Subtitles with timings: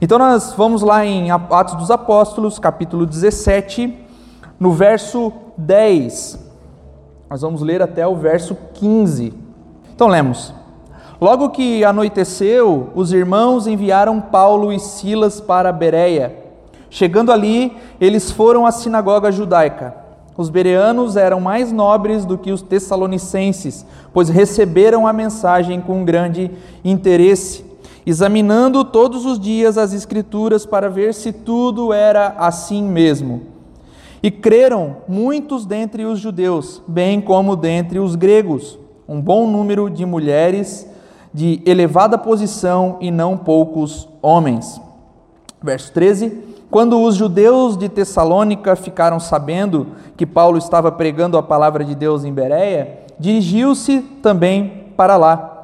[0.00, 3.98] Então nós vamos lá em Atos dos Apóstolos, capítulo 17,
[4.58, 6.38] no verso 10.
[7.28, 9.34] Nós vamos ler até o verso 15.
[9.92, 10.54] Então lemos.
[11.20, 16.44] Logo que anoiteceu, os irmãos enviaram Paulo e Silas para Bereia.
[16.88, 19.96] Chegando ali, eles foram à sinagoga judaica.
[20.36, 26.52] Os bereanos eram mais nobres do que os tessalonicenses, pois receberam a mensagem com grande
[26.84, 27.67] interesse,
[28.06, 33.42] examinando todos os dias as Escrituras para ver se tudo era assim mesmo.
[34.22, 40.04] E creram muitos dentre os judeus, bem como dentre os gregos, um bom número de
[40.04, 40.88] mulheres
[41.32, 44.80] de elevada posição e não poucos homens.
[45.62, 46.36] Verso 13:
[46.70, 52.24] Quando os judeus de Tessalônica ficaram sabendo que Paulo estava pregando a palavra de Deus
[52.24, 55.57] em Bereia, dirigiu-se também para lá,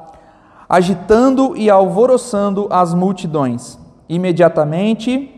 [0.67, 3.77] agitando e alvoroçando as multidões.
[4.07, 5.31] Imediatamente,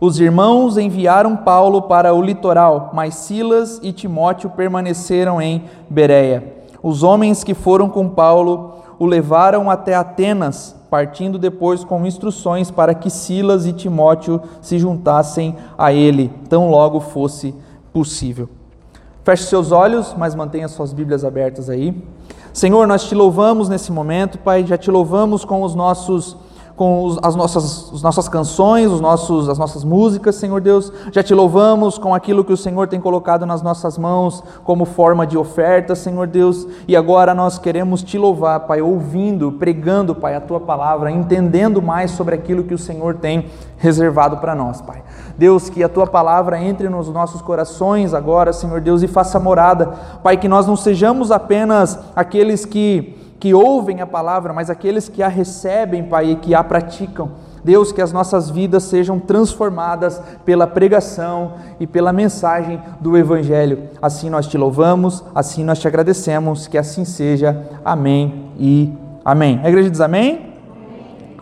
[0.00, 6.60] os irmãos enviaram Paulo para o litoral, mas Silas e Timóteo permaneceram em Bereia.
[6.82, 12.94] Os homens que foram com Paulo o levaram até Atenas, partindo depois com instruções para
[12.94, 17.54] que Silas e Timóteo se juntassem a ele, tão logo fosse
[17.92, 18.48] possível.
[19.22, 21.94] Feche seus olhos, mas mantenha suas Bíblias abertas aí.
[22.52, 26.36] Senhor, nós te louvamos nesse momento, Pai, já te louvamos com os nossos
[26.80, 30.90] com os, as, nossas, as nossas canções, os nossos, as nossas músicas, Senhor Deus.
[31.12, 35.26] Já te louvamos com aquilo que o Senhor tem colocado nas nossas mãos como forma
[35.26, 36.66] de oferta, Senhor Deus.
[36.88, 42.12] E agora nós queremos te louvar, Pai, ouvindo, pregando, Pai, a tua palavra, entendendo mais
[42.12, 45.02] sobre aquilo que o Senhor tem reservado para nós, Pai.
[45.36, 49.88] Deus, que a tua palavra entre nos nossos corações agora, Senhor Deus, e faça morada.
[50.22, 55.22] Pai, que nós não sejamos apenas aqueles que que ouvem a palavra, mas aqueles que
[55.22, 57.30] a recebem, Pai, e que a praticam.
[57.64, 63.90] Deus, que as nossas vidas sejam transformadas pela pregação e pela mensagem do Evangelho.
[64.00, 67.66] Assim nós te louvamos, assim nós te agradecemos, que assim seja.
[67.84, 68.92] Amém e
[69.24, 69.60] amém.
[69.62, 70.54] A igreja diz amém?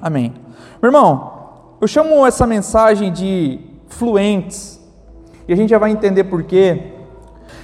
[0.00, 0.30] Amém.
[0.30, 0.34] amém.
[0.80, 1.32] Meu irmão,
[1.80, 4.80] eu chamo essa mensagem de fluentes,
[5.46, 6.92] e a gente já vai entender por quê.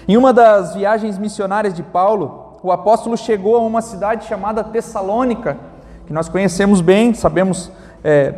[0.06, 5.58] Em uma das viagens missionárias de Paulo, o apóstolo chegou a uma cidade chamada Tessalônica,
[6.06, 7.70] que nós conhecemos bem, sabemos
[8.02, 8.36] é,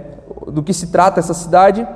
[0.48, 1.86] do que se trata essa cidade.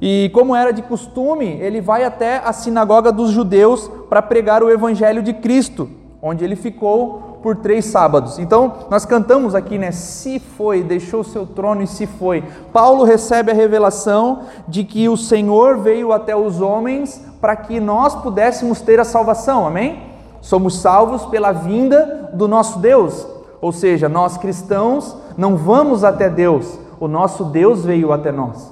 [0.00, 4.70] E como era de costume, ele vai até a sinagoga dos judeus para pregar o
[4.70, 5.90] evangelho de Cristo,
[6.22, 8.38] onde ele ficou por três sábados.
[8.38, 9.90] Então, nós cantamos aqui, né?
[9.90, 12.44] Se foi, deixou seu trono e se foi.
[12.72, 18.14] Paulo recebe a revelação de que o Senhor veio até os homens para que nós
[18.14, 20.13] pudéssemos ter a salvação, amém?
[20.44, 23.26] Somos salvos pela vinda do nosso Deus.
[23.62, 28.70] Ou seja, nós cristãos não vamos até Deus, o nosso Deus veio até nós.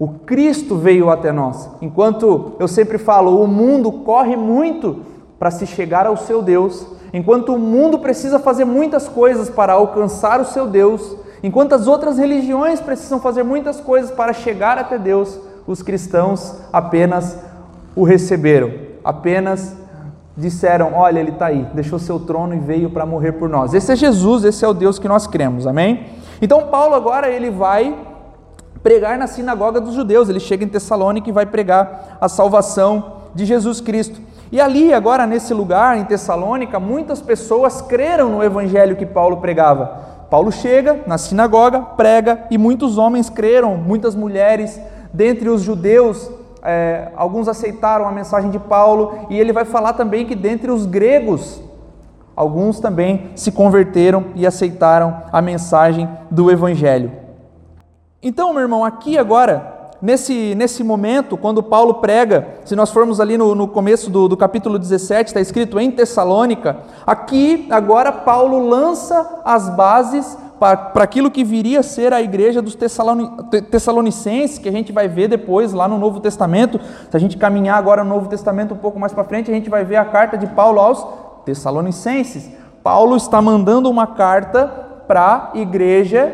[0.00, 1.70] O Cristo veio até nós.
[1.80, 5.02] Enquanto eu sempre falo, o mundo corre muito
[5.38, 6.84] para se chegar ao seu Deus,
[7.14, 12.18] enquanto o mundo precisa fazer muitas coisas para alcançar o seu Deus, enquanto as outras
[12.18, 15.38] religiões precisam fazer muitas coisas para chegar até Deus,
[15.68, 17.38] os cristãos apenas
[17.94, 18.72] o receberam,
[19.04, 19.81] apenas
[20.36, 23.74] disseram: Olha, ele está aí, deixou seu trono e veio para morrer por nós.
[23.74, 26.06] Esse é Jesus, esse é o Deus que nós cremos, amém?
[26.40, 27.94] Então, Paulo agora ele vai
[28.82, 33.44] pregar na sinagoga dos judeus, ele chega em Tessalônica e vai pregar a salvação de
[33.44, 34.20] Jesus Cristo.
[34.50, 40.12] E ali, agora nesse lugar, em Tessalônica, muitas pessoas creram no evangelho que Paulo pregava.
[40.28, 44.80] Paulo chega na sinagoga, prega e muitos homens creram, muitas mulheres,
[45.12, 46.30] dentre os judeus
[46.62, 50.86] é, alguns aceitaram a mensagem de Paulo, e ele vai falar também que dentre os
[50.86, 51.62] gregos,
[52.36, 57.12] alguns também se converteram e aceitaram a mensagem do Evangelho.
[58.22, 63.36] Então, meu irmão, aqui agora, nesse, nesse momento, quando Paulo prega, se nós formos ali
[63.36, 69.40] no, no começo do, do capítulo 17, está escrito em Tessalônica, aqui agora Paulo lança
[69.44, 74.92] as bases para aquilo que viria a ser a igreja dos Tessalonicenses, que a gente
[74.92, 76.80] vai ver depois lá no Novo Testamento.
[77.10, 79.68] Se a gente caminhar agora no Novo Testamento um pouco mais para frente, a gente
[79.68, 81.04] vai ver a carta de Paulo aos
[81.44, 82.48] Tessalonicenses.
[82.80, 84.68] Paulo está mandando uma carta
[85.08, 86.32] para a igreja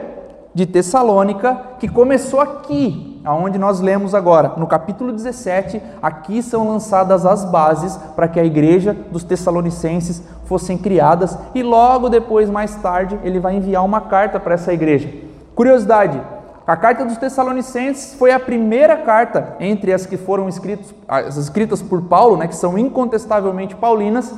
[0.55, 7.27] de Tessalônica, que começou aqui, aonde nós lemos agora, no capítulo 17, aqui são lançadas
[7.27, 13.21] as bases para que a igreja dos Tessalonicenses fossem criadas e logo depois, mais tarde,
[13.23, 15.13] ele vai enviar uma carta para essa igreja.
[15.55, 16.19] Curiosidade,
[16.67, 21.83] a carta dos Tessalonicenses foi a primeira carta entre as que foram escritos, as escritas
[21.83, 24.35] por Paulo, né, que são incontestavelmente paulinas.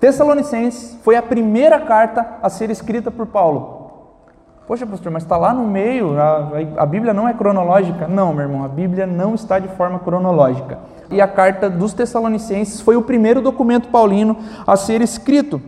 [0.00, 3.77] Tessalonicenses foi a primeira carta a ser escrita por Paulo.
[4.68, 8.06] Poxa, pastor, mas está lá no meio, a, a, Bíblia não é cronológica.
[8.06, 10.78] Não, meu irmão, a Bíblia não está de forma cronológica.
[11.10, 14.36] E a carta dos Tessalonicenses foi o primeiro documento paulino
[14.66, 15.58] a ser escrito.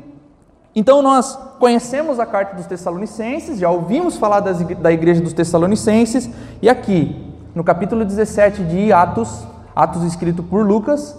[0.76, 6.28] Então nós conhecemos a carta dos Tessalonicenses, já ouvimos falar das, da igreja dos Tessalonicenses,
[6.60, 11.18] e aqui, no capítulo 17 de Atos, Atos escrito por Lucas,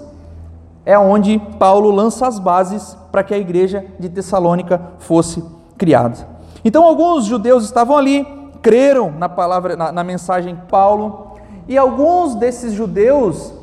[0.86, 5.44] é onde Paulo lança as bases para que a igreja de Tessalônica fosse
[5.80, 6.30] criada.
[6.64, 8.26] Então alguns judeus estavam ali,
[8.62, 11.32] creram na palavra, na, na mensagem de Paulo,
[11.68, 13.54] e alguns desses judeus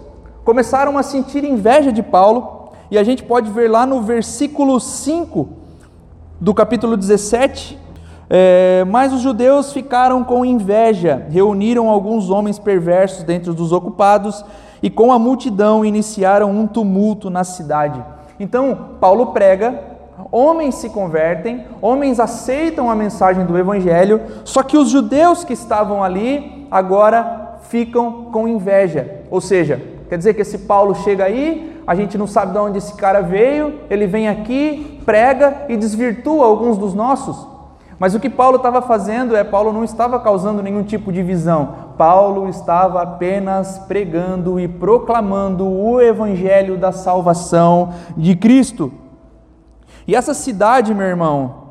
[0.45, 5.49] começaram a sentir inveja de Paulo, e a gente pode ver lá no versículo 5
[6.41, 7.79] do capítulo 17.
[8.31, 14.45] É, mas os judeus ficaram com inveja, reuniram alguns homens perversos dentro dos ocupados
[14.83, 18.05] e com a multidão iniciaram um tumulto na cidade.
[18.39, 19.98] Então, Paulo prega,
[20.31, 26.03] homens se convertem, homens aceitam a mensagem do evangelho, só que os judeus que estavam
[26.03, 29.23] ali agora ficam com inveja.
[29.31, 32.79] Ou seja, quer dizer que esse Paulo chega aí, a gente não sabe de onde
[32.79, 37.47] esse cara veio, ele vem aqui, prega e desvirtua alguns dos nossos.
[37.99, 41.89] Mas o que Paulo estava fazendo é, Paulo não estava causando nenhum tipo de visão.
[41.97, 48.93] Paulo estava apenas pregando e proclamando o evangelho da salvação de Cristo.
[50.09, 51.69] E essa cidade, meu irmão,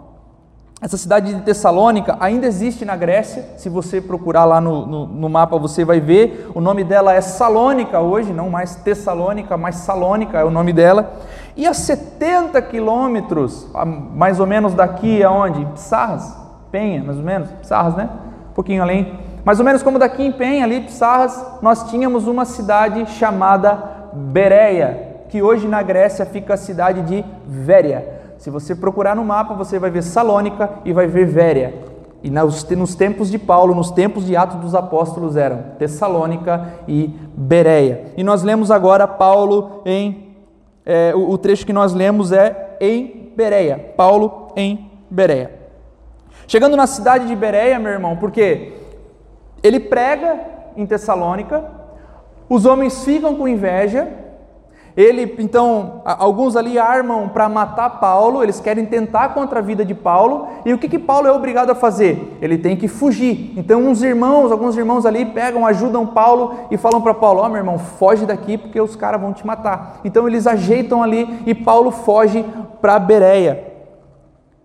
[0.80, 3.44] essa cidade de Tessalônica ainda existe na Grécia.
[3.57, 6.48] Se você procurar lá no, no, no, mapa, você vai ver.
[6.54, 11.13] O nome dela é Salônica hoje, não mais Tessalônica, mas Salônica é o nome dela.
[11.56, 13.68] E a 70 quilômetros,
[14.13, 15.66] mais ou menos daqui, aonde?
[15.74, 16.38] Pissarras,
[16.72, 18.07] Penha, mais ou menos, Pissarras, né?
[18.51, 19.18] Um pouquinho além.
[19.44, 25.24] Mais ou menos como daqui em Penha, ali, Pissarras, nós tínhamos uma cidade chamada Bereia,
[25.28, 28.17] que hoje na Grécia fica a cidade de Véria.
[28.38, 31.88] Se você procurar no mapa, você vai ver Salônica e vai ver Véria.
[32.24, 38.12] E nos tempos de Paulo, nos tempos de Atos dos Apóstolos eram Tessalônica e Bereia.
[38.18, 40.28] E nós lemos agora Paulo em
[40.86, 45.51] é, o, trecho que nós lemos é em Bereia, Paulo em Bereia.
[46.48, 48.74] Chegando na cidade de Bereia, meu irmão, porque
[49.62, 50.40] ele prega
[50.78, 51.63] em Tessalônica,
[52.50, 54.07] os homens ficam com inveja,
[54.98, 59.94] ele, então, alguns ali armam para matar Paulo, eles querem tentar contra a vida de
[59.94, 62.36] Paulo, e o que, que Paulo é obrigado a fazer?
[62.42, 63.54] Ele tem que fugir.
[63.56, 67.48] Então, uns irmãos, alguns irmãos ali pegam, ajudam Paulo e falam para Paulo: Ó, oh,
[67.48, 70.00] meu irmão, foge daqui porque os caras vão te matar.
[70.04, 72.44] Então, eles ajeitam ali e Paulo foge
[72.82, 73.66] para Bereia.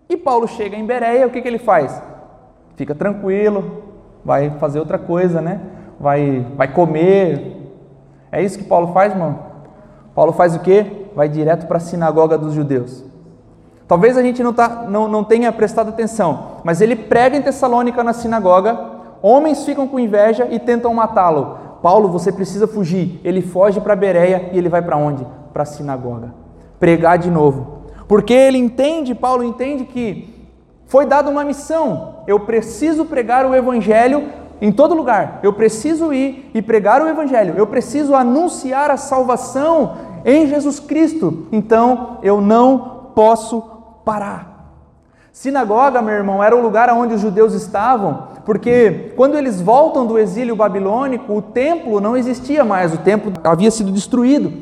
[0.09, 2.01] E Paulo chega em Bereia, o que, que ele faz?
[2.75, 3.83] Fica tranquilo,
[4.25, 5.61] vai fazer outra coisa, né?
[5.99, 7.55] Vai, vai comer.
[8.31, 9.52] É isso que Paulo faz, irmão?
[10.15, 11.07] Paulo faz o quê?
[11.15, 13.03] Vai direto para a sinagoga dos judeus.
[13.87, 18.03] Talvez a gente não, tá, não, não tenha prestado atenção, mas ele prega em Tessalônica
[18.03, 18.79] na sinagoga,
[19.21, 21.57] homens ficam com inveja e tentam matá-lo.
[21.81, 23.19] Paulo, você precisa fugir.
[23.25, 25.27] Ele foge para Bereia e ele vai para onde?
[25.51, 26.33] Para a sinagoga.
[26.79, 27.83] Pregar de novo.
[28.07, 30.33] Porque ele entende, Paulo entende que
[30.85, 32.19] foi dada uma missão.
[32.25, 34.29] Eu preciso pregar o evangelho
[34.63, 35.41] em todo lugar.
[35.43, 37.53] Eu preciso ir e pregar o Evangelho.
[37.57, 41.47] Eu preciso anunciar a salvação em Jesus Cristo.
[41.51, 43.61] Então eu não posso
[44.05, 44.71] parar.
[45.33, 50.17] Sinagoga, meu irmão, era o lugar onde os judeus estavam, porque quando eles voltam do
[50.17, 54.53] exílio babilônico, o templo não existia mais, o templo havia sido destruído.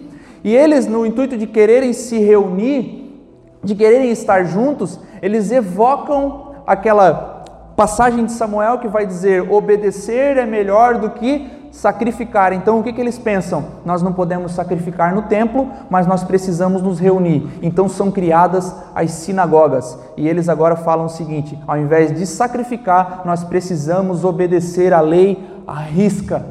[0.44, 3.22] E eles, no intuito de quererem se reunir,
[3.64, 7.41] de quererem estar juntos, eles evocam aquela
[7.76, 12.52] passagem de Samuel que vai dizer: obedecer é melhor do que sacrificar.
[12.54, 13.66] Então o que, que eles pensam?
[13.86, 17.48] Nós não podemos sacrificar no templo, mas nós precisamos nos reunir.
[17.62, 19.98] Então são criadas as sinagogas.
[20.18, 25.42] E eles agora falam o seguinte: ao invés de sacrificar, nós precisamos obedecer a lei
[25.66, 26.46] à risca.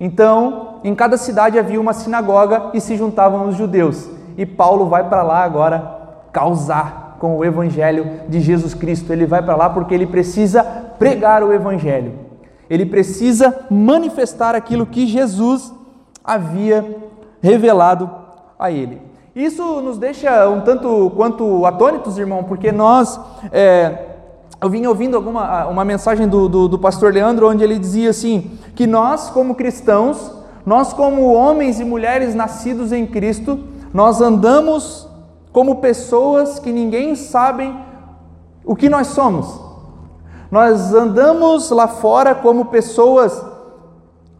[0.00, 4.10] Então, em cada cidade havia uma sinagoga e se juntavam os judeus.
[4.36, 6.00] E Paulo vai para lá agora
[6.32, 9.12] causar com o Evangelho de Jesus Cristo.
[9.12, 10.64] Ele vai para lá porque ele precisa
[10.98, 12.14] pregar o Evangelho.
[12.68, 15.72] Ele precisa manifestar aquilo que Jesus
[16.24, 16.96] havia
[17.40, 18.10] revelado
[18.58, 19.00] a ele.
[19.36, 23.20] Isso nos deixa um tanto quanto atônitos, irmão, porque nós.
[23.52, 24.06] É,
[24.60, 28.58] eu vim ouvindo alguma, uma mensagem do, do, do pastor Leandro, onde ele dizia assim:
[28.74, 30.32] que nós, como cristãos,
[30.66, 33.60] nós, como homens e mulheres nascidos em Cristo,
[33.94, 35.11] nós andamos
[35.52, 37.72] como pessoas que ninguém sabe
[38.64, 39.60] o que nós somos.
[40.50, 43.44] Nós andamos lá fora como pessoas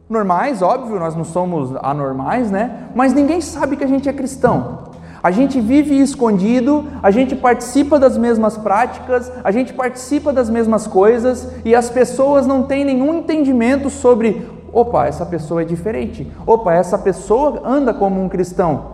[0.08, 2.88] normais, óbvio, nós não somos anormais, né?
[2.94, 4.90] Mas ninguém sabe que a gente é cristão.
[5.22, 10.86] A gente vive escondido, a gente participa das mesmas práticas, a gente participa das mesmas
[10.86, 16.74] coisas e as pessoas não têm nenhum entendimento sobre, opa, essa pessoa é diferente, opa,
[16.74, 18.91] essa pessoa anda como um cristão.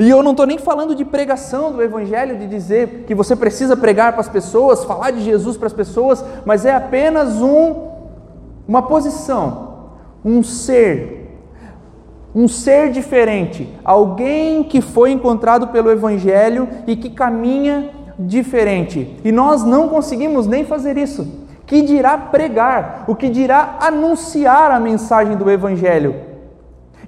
[0.00, 3.76] E eu não estou nem falando de pregação do Evangelho, de dizer que você precisa
[3.76, 7.88] pregar para as pessoas, falar de Jesus para as pessoas, mas é apenas um,
[8.66, 9.90] uma posição,
[10.24, 11.20] um ser
[12.34, 19.16] um ser diferente, alguém que foi encontrado pelo Evangelho e que caminha diferente.
[19.24, 21.26] E nós não conseguimos nem fazer isso.
[21.66, 26.29] Que dirá pregar, o que dirá anunciar a mensagem do Evangelho.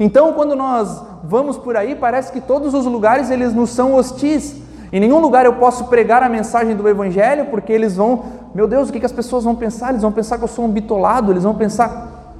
[0.03, 4.61] Então, quando nós vamos por aí, parece que todos os lugares eles nos são hostis.
[4.93, 8.89] Em nenhum lugar eu posso pregar a mensagem do Evangelho, porque eles vão, meu Deus,
[8.89, 9.91] o que, as pessoas vão pensar?
[9.91, 12.35] Eles vão pensar que eu sou um bitolado, eles vão pensar,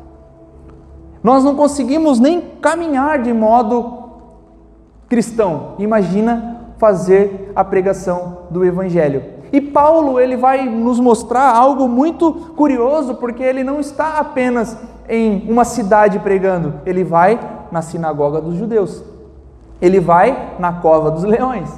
[1.23, 4.11] nós não conseguimos nem caminhar de modo
[5.09, 5.77] cristão.
[5.79, 9.23] Imagina fazer a pregação do evangelho.
[9.53, 14.77] E Paulo, ele vai nos mostrar algo muito curioso, porque ele não está apenas
[15.09, 17.39] em uma cidade pregando, ele vai
[17.73, 19.03] na sinagoga dos judeus.
[19.81, 21.69] Ele vai na cova dos leões.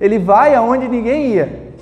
[0.00, 1.74] Ele vai aonde ninguém ia.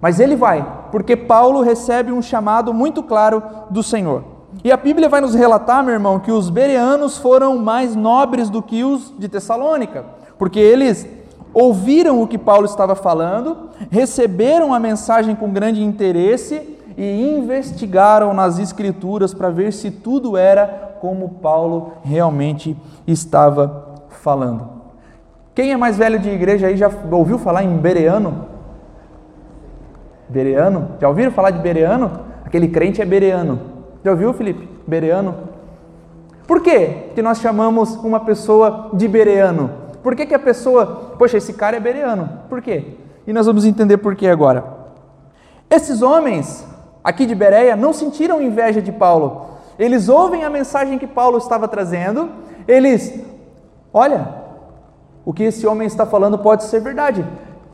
[0.00, 4.22] Mas ele vai, porque Paulo recebe um chamado muito claro do Senhor.
[4.64, 8.62] E a Bíblia vai nos relatar, meu irmão, que os bereanos foram mais nobres do
[8.62, 10.04] que os de Tessalônica,
[10.38, 11.06] porque eles
[11.52, 18.58] ouviram o que Paulo estava falando, receberam a mensagem com grande interesse e investigaram nas
[18.58, 22.76] Escrituras para ver se tudo era como Paulo realmente
[23.06, 24.68] estava falando.
[25.54, 28.46] Quem é mais velho de igreja aí já ouviu falar em bereano?
[30.28, 30.90] Bereano?
[31.00, 32.20] Já ouviram falar de bereano?
[32.44, 33.60] Aquele crente é bereano.
[34.04, 34.68] Já ouviu, Felipe?
[34.86, 35.34] Bereano.
[36.46, 39.70] Por que que nós chamamos uma pessoa de bereano?
[40.02, 42.28] Por que, que a pessoa, poxa, esse cara é bereano?
[42.48, 42.94] Por quê?
[43.26, 44.64] E nós vamos entender por que agora.
[45.68, 46.66] Esses homens
[47.04, 49.59] aqui de Bereia não sentiram inveja de Paulo.
[49.80, 52.28] Eles ouvem a mensagem que Paulo estava trazendo,
[52.68, 53.18] eles,
[53.94, 54.28] olha,
[55.24, 57.24] o que esse homem está falando pode ser verdade.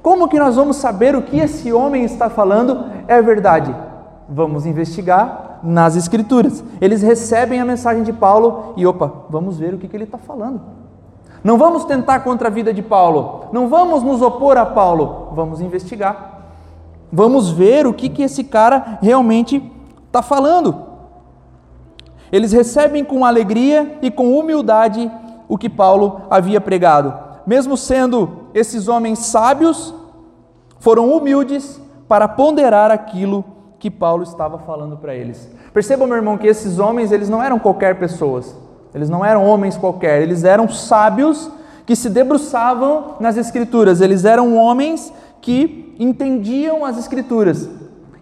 [0.02, 3.75] Como que nós vamos saber o que esse homem está falando é verdade?
[4.28, 6.62] Vamos investigar nas Escrituras.
[6.80, 10.16] Eles recebem a mensagem de Paulo e, opa, vamos ver o que, que ele está
[10.16, 10.60] falando.
[11.42, 15.60] Não vamos tentar contra a vida de Paulo, não vamos nos opor a Paulo, vamos
[15.60, 16.52] investigar.
[17.12, 19.60] Vamos ver o que, que esse cara realmente
[20.06, 20.86] está falando.
[22.30, 25.11] Eles recebem com alegria e com humildade
[25.49, 27.14] o que Paulo havia pregado.
[27.47, 29.95] Mesmo sendo esses homens sábios,
[30.80, 33.45] foram humildes para ponderar aquilo
[33.78, 35.49] que Paulo estava falando para eles.
[35.73, 38.56] Percebam, meu irmão, que esses homens, eles não eram qualquer pessoas.
[38.95, 41.50] Eles não eram homens qualquer, eles eram sábios
[41.85, 44.00] que se debruçavam nas escrituras.
[44.00, 47.68] Eles eram homens que entendiam as escrituras.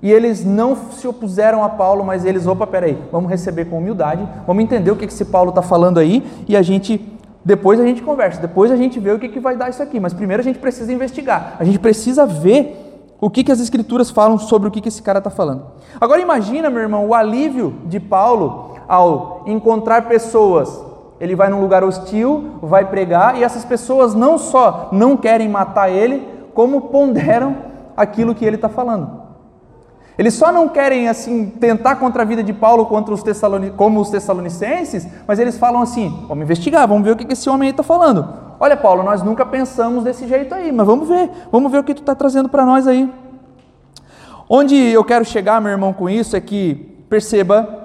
[0.05, 4.29] E eles não se opuseram a Paulo, mas eles, opa, peraí, vamos receber com humildade,
[4.47, 7.11] vamos entender o que esse Paulo está falando aí e a gente
[7.43, 9.99] depois a gente conversa, depois a gente vê o que, que vai dar isso aqui,
[9.99, 14.11] mas primeiro a gente precisa investigar, a gente precisa ver o que, que as escrituras
[14.11, 15.65] falam sobre o que, que esse cara está falando.
[15.99, 20.85] Agora imagina, meu irmão, o alívio de Paulo ao encontrar pessoas.
[21.19, 25.89] Ele vai num lugar hostil, vai pregar, e essas pessoas não só não querem matar
[25.91, 27.57] ele, como ponderam
[27.97, 29.24] aquilo que ele está falando.
[30.17, 33.23] Eles só não querem assim tentar contra a vida de Paulo contra os
[33.77, 37.69] como os tessalonicenses, mas eles falam assim: vamos investigar, vamos ver o que esse homem
[37.69, 38.29] aí está falando.
[38.61, 41.95] Olha, Paulo, nós nunca pensamos desse jeito aí, mas vamos ver, vamos ver o que
[41.95, 43.13] tu está trazendo para nós aí.
[44.49, 46.75] Onde eu quero chegar, meu irmão, com isso é que
[47.09, 47.83] perceba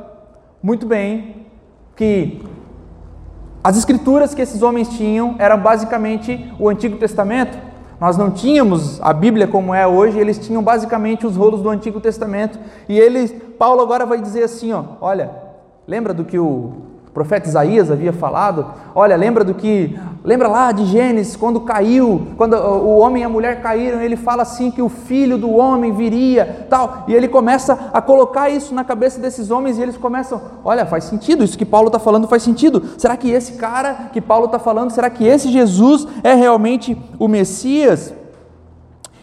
[0.62, 1.48] muito bem
[1.96, 2.42] que
[3.64, 7.69] as escrituras que esses homens tinham eram basicamente o Antigo Testamento.
[8.00, 12.00] Nós não tínhamos a Bíblia como é hoje, eles tinham basicamente os rolos do Antigo
[12.00, 12.58] Testamento.
[12.88, 15.32] E eles, Paulo agora vai dizer assim, ó, olha,
[15.86, 18.68] lembra do que o o profeta Isaías havia falado.
[18.94, 20.00] Olha, lembra do que.
[20.24, 24.44] Lembra lá de Gênesis, quando caiu, quando o homem e a mulher caíram, ele fala
[24.44, 27.06] assim que o filho do homem viria, tal.
[27.08, 31.06] E ele começa a colocar isso na cabeça desses homens e eles começam: olha, faz
[31.06, 32.84] sentido, isso que Paulo está falando faz sentido.
[32.98, 37.28] Será que esse cara que Paulo está falando, será que esse Jesus é realmente o
[37.28, 38.14] Messias?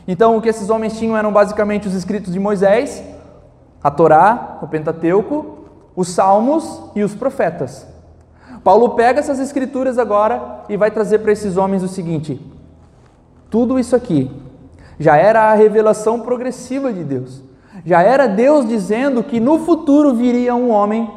[0.09, 3.03] Então, o que esses homens tinham eram basicamente os escritos de Moisés,
[3.83, 5.56] a Torá, o Pentateuco,
[5.97, 7.87] os salmos e os profetas.
[8.63, 12.41] Paulo pega essas escrituras agora e vai trazer para esses homens o seguinte:
[13.49, 14.31] tudo isso aqui
[14.99, 17.43] já era a revelação progressiva de Deus.
[17.85, 21.11] Já era Deus dizendo que no futuro viria um homem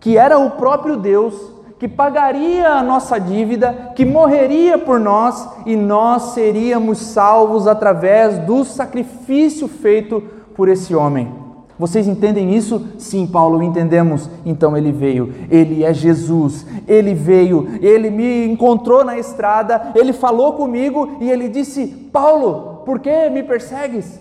[0.00, 1.34] que era o próprio Deus,
[1.78, 8.64] que pagaria a nossa dívida, que morreria por nós e nós seríamos salvos através do
[8.64, 10.20] sacrifício feito
[10.56, 11.32] por esse homem.
[11.78, 12.86] Vocês entendem isso?
[12.98, 14.28] Sim, Paulo, entendemos.
[14.44, 20.52] Então ele veio, ele é Jesus, ele veio, ele me encontrou na estrada, ele falou
[20.52, 24.20] comigo e ele disse: Paulo, por que me persegues?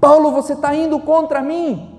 [0.00, 1.94] Paulo, você está indo contra mim.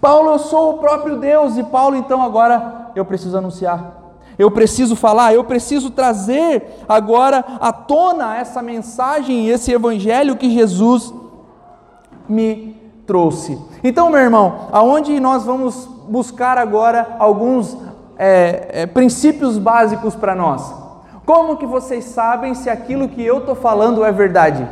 [0.00, 1.56] Paulo, eu sou o próprio Deus.
[1.56, 3.98] E Paulo, então agora eu preciso anunciar.
[4.38, 11.12] Eu preciso falar, eu preciso trazer agora à tona essa mensagem, esse evangelho que Jesus
[12.30, 13.58] me trouxe.
[13.82, 17.76] Então, meu irmão, aonde nós vamos buscar agora alguns
[18.16, 20.72] é, é, princípios básicos para nós?
[21.26, 24.66] Como que vocês sabem se aquilo que eu estou falando é verdade?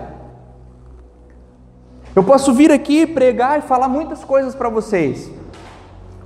[2.15, 5.31] Eu posso vir aqui pregar e falar muitas coisas para vocês.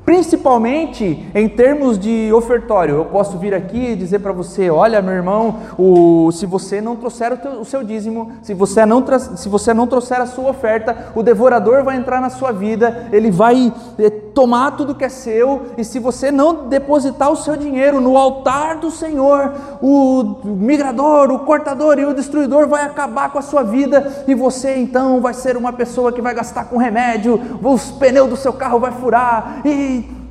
[0.04, 5.14] Principalmente em termos de ofertório, eu posso vir aqui e dizer para você: olha, meu
[5.14, 9.04] irmão, o, se você não trouxer o, teu, o seu dízimo, se você, não
[9.36, 13.30] se você não trouxer a sua oferta, o devorador vai entrar na sua vida, ele
[13.30, 18.00] vai eh, tomar tudo que é seu, e se você não depositar o seu dinheiro
[18.00, 23.42] no altar do Senhor, o migrador, o cortador e o destruidor vai acabar com a
[23.42, 27.90] sua vida, e você então vai ser uma pessoa que vai gastar com remédio, os
[27.92, 30.22] pneus do seu carro vai furar, e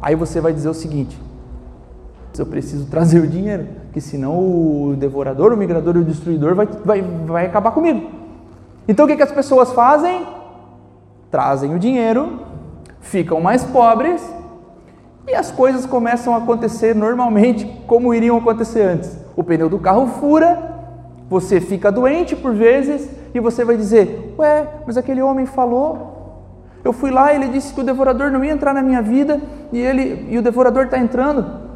[0.00, 1.18] Aí você vai dizer o seguinte:
[2.38, 6.66] eu preciso trazer o dinheiro, que senão o devorador, o migrador e o destruidor vai,
[6.66, 8.10] vai, vai acabar comigo.
[8.88, 10.26] Então o que, que as pessoas fazem?
[11.30, 12.40] Trazem o dinheiro,
[13.00, 14.22] ficam mais pobres
[15.26, 19.16] e as coisas começam a acontecer normalmente como iriam acontecer antes.
[19.36, 20.86] O pneu do carro fura,
[21.28, 26.20] você fica doente por vezes e você vai dizer: Ué, mas aquele homem falou
[26.82, 29.40] eu fui lá, ele disse que o devorador não ia entrar na minha vida
[29.70, 31.68] e ele e o devorador está entrando.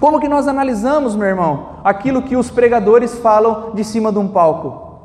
[0.00, 4.28] Como que nós analisamos, meu irmão, aquilo que os pregadores falam de cima de um
[4.28, 4.98] palco?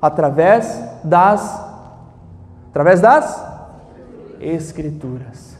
[0.00, 1.66] Através das
[2.70, 3.47] através das
[4.40, 5.56] escrituras.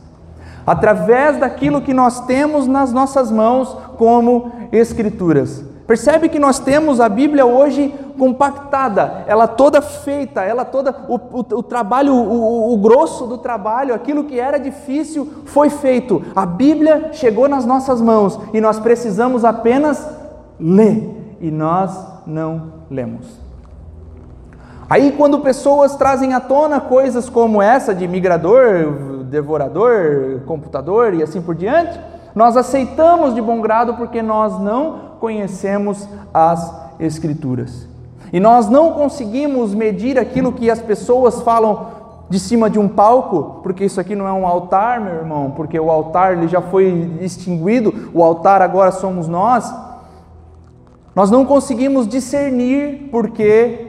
[0.66, 5.64] Através daquilo que nós temos nas nossas mãos como escrituras.
[5.86, 11.38] Percebe que nós temos a Bíblia hoje compactada, ela toda feita, ela toda o, o,
[11.38, 16.22] o trabalho, o, o, grosso do trabalho, aquilo que era difícil foi feito.
[16.36, 20.06] A Bíblia chegou nas nossas mãos e nós precisamos apenas
[20.60, 23.47] ler e nós não lemos.
[24.88, 31.42] Aí quando pessoas trazem à tona coisas como essa de migrador, devorador, computador e assim
[31.42, 32.00] por diante,
[32.34, 37.86] nós aceitamos de bom grado porque nós não conhecemos as Escrituras.
[38.32, 41.86] E nós não conseguimos medir aquilo que as pessoas falam
[42.28, 45.78] de cima de um palco, porque isso aqui não é um altar, meu irmão, porque
[45.78, 49.72] o altar ele já foi extinguido, o altar agora somos nós.
[51.14, 53.87] Nós não conseguimos discernir porque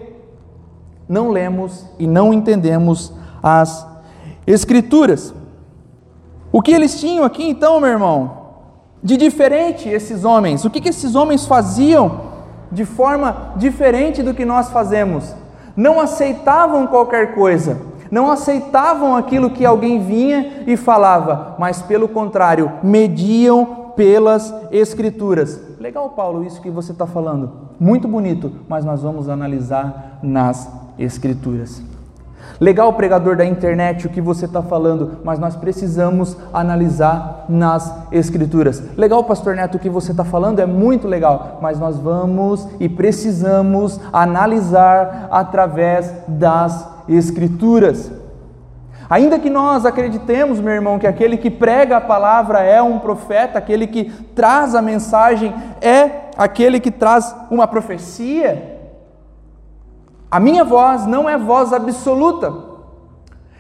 [1.10, 3.12] não lemos e não entendemos
[3.44, 3.88] as
[4.48, 5.34] Escrituras.
[6.52, 8.40] O que eles tinham aqui então, meu irmão?
[9.02, 10.66] de diferente esses homens.
[10.66, 12.30] O que, que esses homens faziam
[12.72, 15.34] de forma diferente do que nós fazemos?
[15.76, 17.80] Não aceitavam qualquer coisa,
[18.12, 25.60] não aceitavam aquilo que alguém vinha e falava, mas pelo contrário, mediam pelas Escrituras.
[25.80, 27.70] Legal, Paulo, isso que você está falando.
[27.80, 31.82] Muito bonito, mas nós vamos analisar nas Escrituras.
[32.60, 38.84] Legal, pregador da internet, o que você está falando, mas nós precisamos analisar nas Escrituras.
[38.98, 42.90] Legal, pastor Neto, o que você está falando é muito legal, mas nós vamos e
[42.90, 48.12] precisamos analisar através das Escrituras.
[49.10, 53.58] Ainda que nós acreditemos, meu irmão, que aquele que prega a palavra é um profeta,
[53.58, 58.79] aquele que traz a mensagem é aquele que traz uma profecia,
[60.32, 62.70] a minha voz não é voz absoluta.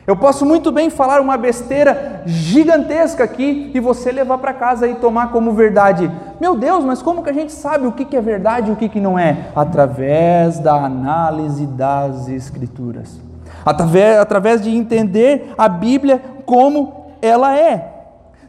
[0.05, 4.95] Eu posso muito bem falar uma besteira gigantesca aqui e você levar para casa e
[4.95, 6.11] tomar como verdade.
[6.41, 8.99] Meu Deus, mas como que a gente sabe o que é verdade e o que
[8.99, 9.49] não é?
[9.55, 13.19] Através da análise das Escrituras.
[13.63, 17.99] Através, através de entender a Bíblia como ela é.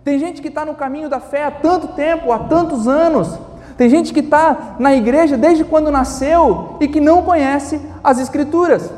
[0.03, 3.39] Tem gente que está no caminho da fé há tanto tempo, há tantos anos,
[3.81, 8.93] tem gente que está na igreja desde quando nasceu e que não conhece as Escrituras.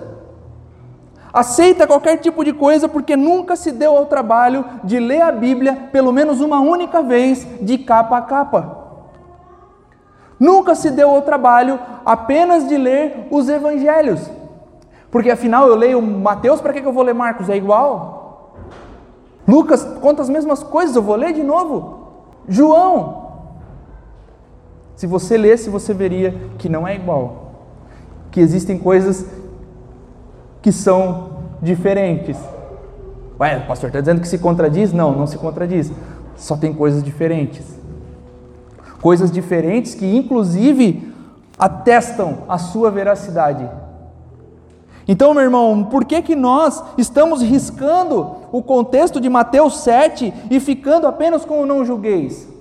[1.33, 5.89] Aceita qualquer tipo de coisa porque nunca se deu ao trabalho de ler a Bíblia
[5.93, 8.77] pelo menos uma única vez, de capa a capa.
[10.37, 14.29] Nunca se deu ao trabalho apenas de ler os evangelhos.
[15.13, 17.49] Porque afinal eu leio Mateus, para que eu vou ler Marcos?
[17.49, 18.57] É igual?
[19.47, 22.09] Lucas conta as mesmas coisas, eu vou ler de novo.
[22.49, 23.22] João.
[25.03, 27.55] Se você lesse, você veria que não é igual.
[28.31, 29.27] Que existem coisas
[30.63, 32.39] que são diferentes.
[33.41, 34.93] Ué, o pastor está dizendo que se contradiz?
[34.93, 35.91] Não, não se contradiz.
[36.37, 37.67] Só tem coisas diferentes.
[39.01, 41.13] Coisas diferentes que, inclusive,
[41.59, 43.69] atestam a sua veracidade.
[45.09, 50.61] Então, meu irmão, por que, que nós estamos riscando o contexto de Mateus 7 e
[50.61, 52.53] ficando apenas com o não julgueis?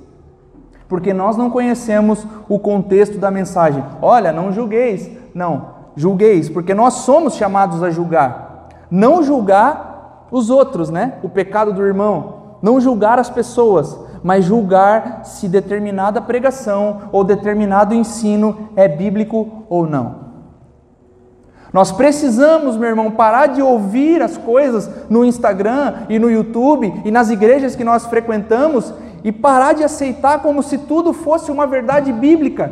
[0.91, 3.81] Porque nós não conhecemos o contexto da mensagem.
[4.01, 5.09] Olha, não julgueis.
[5.33, 8.67] Não, julgueis, porque nós somos chamados a julgar.
[8.91, 11.13] Não julgar os outros, né?
[11.23, 12.57] O pecado do irmão.
[12.61, 19.87] Não julgar as pessoas, mas julgar se determinada pregação ou determinado ensino é bíblico ou
[19.87, 20.15] não.
[21.71, 27.11] Nós precisamos, meu irmão, parar de ouvir as coisas no Instagram e no YouTube e
[27.11, 32.11] nas igrejas que nós frequentamos e parar de aceitar como se tudo fosse uma verdade
[32.11, 32.71] bíblica.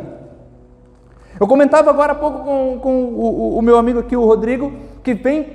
[1.38, 5.14] Eu comentava agora há pouco com, com o, o meu amigo aqui, o Rodrigo, que
[5.14, 5.46] vem,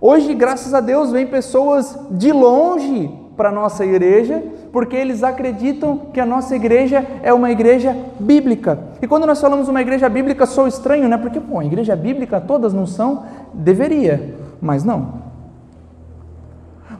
[0.00, 5.96] hoje, graças a Deus, vem pessoas de longe para a nossa igreja, porque eles acreditam
[6.12, 8.80] que a nossa igreja é uma igreja bíblica.
[9.00, 11.16] E quando nós falamos uma igreja bíblica, sou estranho, né?
[11.16, 13.22] Porque, pô, igreja bíblica todas não são?
[13.54, 15.27] Deveria, mas não.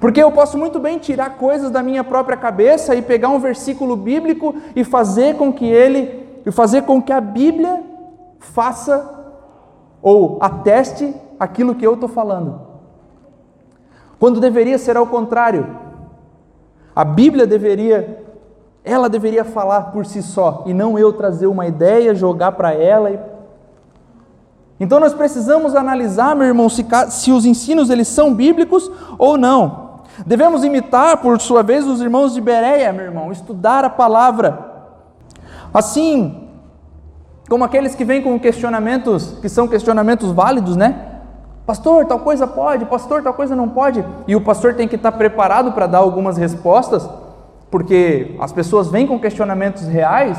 [0.00, 3.96] Porque eu posso muito bem tirar coisas da minha própria cabeça e pegar um versículo
[3.96, 7.82] bíblico e fazer com que ele, e fazer com que a Bíblia
[8.38, 9.16] faça
[10.00, 12.60] ou ateste aquilo que eu estou falando.
[14.18, 15.88] Quando deveria ser ao contrário.
[16.94, 18.24] A Bíblia deveria,
[18.84, 23.10] ela deveria falar por si só e não eu trazer uma ideia, jogar para ela.
[23.10, 23.18] E...
[24.80, 29.87] Então nós precisamos analisar, meu irmão, se, se os ensinos eles são bíblicos ou não.
[30.26, 34.66] Devemos imitar, por sua vez, os irmãos de Bereia, meu irmão, estudar a palavra.
[35.72, 36.48] Assim,
[37.48, 41.20] como aqueles que vêm com questionamentos, que são questionamentos válidos, né?
[41.64, 44.04] Pastor, tal coisa pode, pastor, tal coisa não pode.
[44.26, 47.08] E o pastor tem que estar preparado para dar algumas respostas,
[47.70, 50.38] porque as pessoas vêm com questionamentos reais.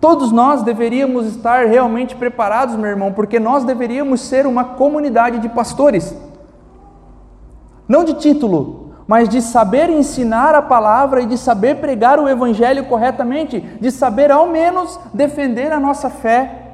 [0.00, 5.48] Todos nós deveríamos estar realmente preparados, meu irmão, porque nós deveríamos ser uma comunidade de
[5.48, 6.16] pastores.
[7.86, 12.84] Não de título, mas de saber ensinar a palavra e de saber pregar o evangelho
[12.84, 16.66] corretamente, de saber ao menos defender a nossa fé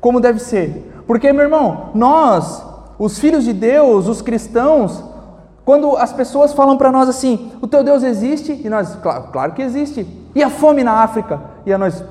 [0.00, 1.04] como deve ser.
[1.06, 2.66] Porque, meu irmão, nós,
[2.98, 5.04] os filhos de Deus, os cristãos,
[5.64, 9.52] quando as pessoas falam para nós assim, o teu Deus existe, e nós, claro, claro
[9.52, 12.04] que existe, e a fome na África, e a nós,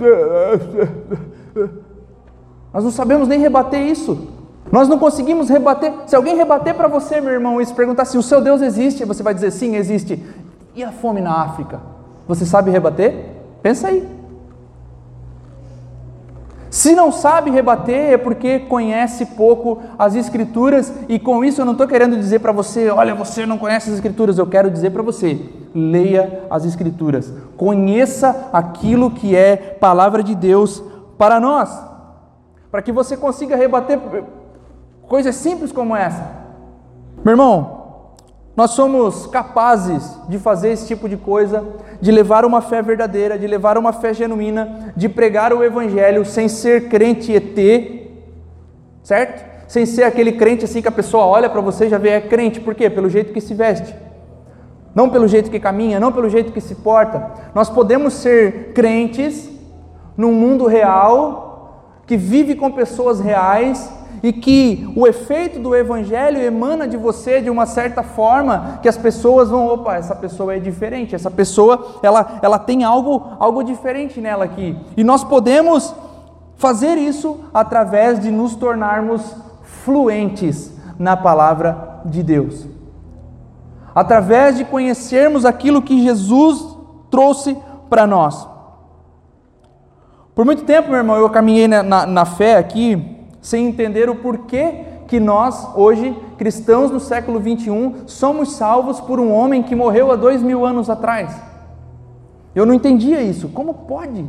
[2.73, 4.29] nós não sabemos nem rebater isso,
[4.71, 8.17] nós não conseguimos rebater, se alguém rebater para você, meu irmão, e se perguntar se
[8.17, 10.23] o seu Deus existe, você vai dizer sim, existe,
[10.75, 11.79] e a fome na África,
[12.27, 13.13] você sabe rebater?
[13.61, 14.07] Pensa aí,
[16.73, 21.73] se não sabe rebater é porque conhece pouco as Escrituras, e com isso eu não
[21.73, 25.03] estou querendo dizer para você, olha, você não conhece as Escrituras, eu quero dizer para
[25.03, 25.39] você,
[25.75, 30.83] leia as Escrituras, conheça aquilo que é palavra de Deus
[31.15, 31.79] para nós,
[32.71, 33.99] para que você consiga rebater
[35.07, 36.43] coisas simples como essa.
[37.23, 37.83] Meu irmão,
[38.55, 41.65] nós somos capazes de fazer esse tipo de coisa,
[41.99, 46.47] de levar uma fé verdadeira, de levar uma fé genuína, de pregar o Evangelho sem
[46.47, 47.57] ser crente ET,
[49.01, 49.53] certo?
[49.67, 52.21] Sem ser aquele crente assim que a pessoa olha para você e já vê é
[52.21, 52.91] crente, por quê?
[52.91, 53.95] Pelo jeito que se veste,
[54.93, 57.31] não pelo jeito que caminha, não pelo jeito que se porta.
[57.55, 59.49] Nós podemos ser crentes
[60.15, 66.87] num mundo real, que vive com pessoas reais e que o efeito do evangelho emana
[66.87, 71.15] de você de uma certa forma que as pessoas vão, opa, essa pessoa é diferente,
[71.15, 74.77] essa pessoa ela, ela tem algo, algo diferente nela aqui.
[74.95, 75.93] E nós podemos
[76.55, 82.67] fazer isso através de nos tornarmos fluentes na palavra de Deus.
[83.95, 86.77] Através de conhecermos aquilo que Jesus
[87.09, 87.57] trouxe
[87.89, 88.47] para nós.
[90.33, 94.15] Por muito tempo, meu irmão, eu caminhei na, na, na fé aqui, sem entender o
[94.15, 100.11] porquê que nós, hoje, cristãos no século 21, somos salvos por um homem que morreu
[100.11, 101.39] há dois mil anos atrás.
[102.55, 103.49] Eu não entendia isso.
[103.49, 104.25] Como pode?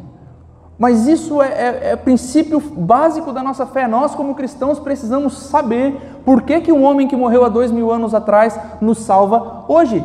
[0.76, 3.86] Mas isso é, é, é, princípio básico da nossa fé.
[3.86, 7.92] Nós, como cristãos, precisamos saber por que, que um homem que morreu há dois mil
[7.92, 10.04] anos atrás nos salva hoje.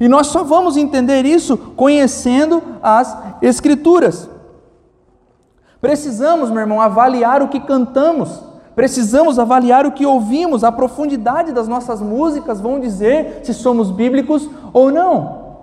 [0.00, 4.33] E nós só vamos entender isso conhecendo as Escrituras.
[5.84, 8.42] Precisamos, meu irmão, avaliar o que cantamos.
[8.74, 14.48] Precisamos avaliar o que ouvimos, a profundidade das nossas músicas vão dizer se somos bíblicos
[14.72, 15.58] ou não.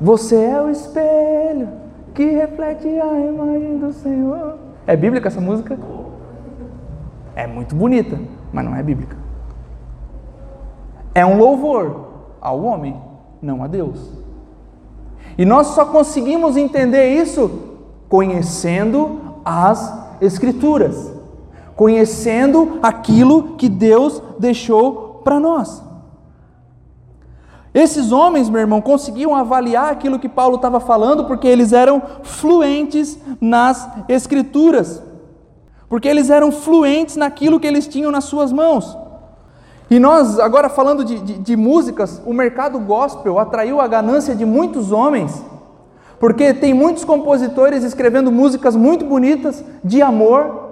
[0.00, 1.68] Você é o espelho
[2.14, 4.56] que reflete a imagem do Senhor.
[4.86, 5.78] É bíblica essa música?
[7.36, 8.18] É muito bonita,
[8.50, 9.18] mas não é bíblica.
[11.14, 12.06] É um louvor
[12.40, 12.98] ao homem,
[13.42, 14.12] não a Deus.
[15.36, 17.69] E nós só conseguimos entender isso
[18.10, 21.10] conhecendo as Escrituras,
[21.74, 25.82] conhecendo aquilo que Deus deixou para nós.
[27.72, 33.18] Esses homens, meu irmão, conseguiam avaliar aquilo que Paulo estava falando porque eles eram fluentes
[33.40, 35.02] nas Escrituras,
[35.88, 38.94] porque eles eram fluentes naquilo que eles tinham nas suas mãos.
[39.88, 44.44] E nós, agora falando de, de, de músicas, o mercado gospel atraiu a ganância de
[44.44, 45.42] muitos homens,
[46.20, 50.68] porque tem muitos compositores escrevendo músicas muito bonitas de amor,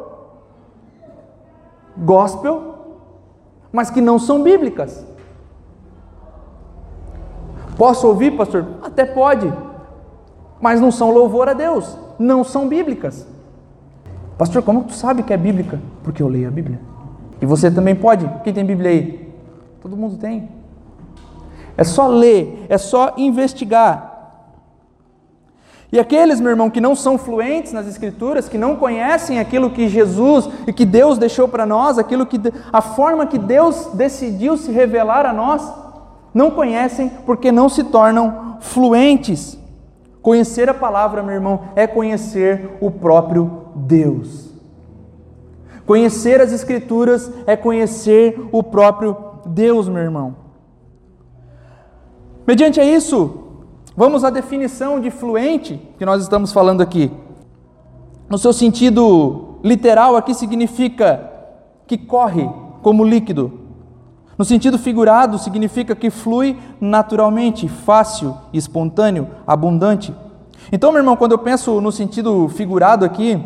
[1.96, 2.74] gospel,
[3.72, 5.06] mas que não são bíblicas.
[7.78, 8.66] Posso ouvir, pastor?
[8.82, 9.50] Até pode,
[10.60, 13.26] mas não são louvor a Deus, não são bíblicas.
[14.36, 15.80] Pastor, como tu sabe que é bíblica?
[16.02, 16.78] Porque eu leio a Bíblia.
[17.40, 18.28] E você também pode.
[18.44, 19.34] Quem tem Bíblia aí?
[19.80, 20.48] Todo mundo tem.
[21.76, 24.17] É só ler, é só investigar.
[25.90, 29.88] E aqueles, meu irmão, que não são fluentes nas Escrituras, que não conhecem aquilo que
[29.88, 32.38] Jesus e que Deus deixou para nós, aquilo que
[32.70, 35.72] a forma que Deus decidiu se revelar a nós,
[36.34, 39.58] não conhecem porque não se tornam fluentes.
[40.20, 44.52] Conhecer a palavra, meu irmão, é conhecer o próprio Deus.
[45.86, 50.36] Conhecer as Escrituras é conhecer o próprio Deus, meu irmão.
[52.46, 53.47] Mediante isso,
[53.98, 57.10] vamos à definição de fluente que nós estamos falando aqui.
[58.30, 61.28] No seu sentido literal, aqui significa
[61.84, 62.48] que corre
[62.80, 63.52] como líquido,
[64.38, 70.14] no sentido figurado, significa que flui naturalmente, fácil, espontâneo, abundante.
[70.70, 73.42] Então, meu irmão, quando eu penso no sentido figurado aqui,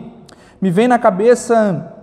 [0.60, 1.94] me vem na cabeça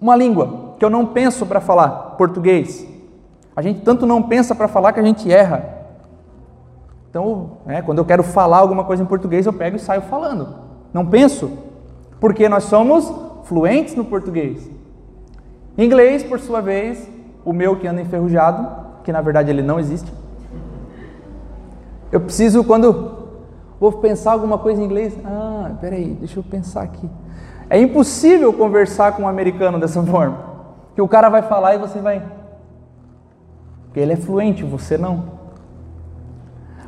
[0.00, 2.86] uma língua que eu não penso para falar, português.
[3.56, 5.81] A gente tanto não pensa para falar que a gente erra.
[7.12, 10.48] Então, é, quando eu quero falar alguma coisa em português, eu pego e saio falando.
[10.94, 11.58] Não penso,
[12.18, 13.12] porque nós somos
[13.44, 14.70] fluentes no português.
[15.76, 17.06] Inglês, por sua vez,
[17.44, 18.66] o meu que anda enferrujado,
[19.04, 20.10] que na verdade ele não existe.
[22.10, 23.28] Eu preciso, quando
[23.78, 27.10] vou pensar alguma coisa em inglês, ah, peraí, deixa eu pensar aqui.
[27.68, 30.38] É impossível conversar com um americano dessa forma,
[30.94, 32.22] que o cara vai falar e você vai.
[33.84, 35.41] Porque ele é fluente, você não.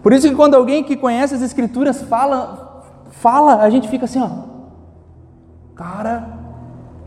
[0.05, 4.21] Por isso que quando alguém que conhece as escrituras fala, fala, a gente fica assim,
[4.21, 4.29] ó.
[5.75, 6.29] Cara,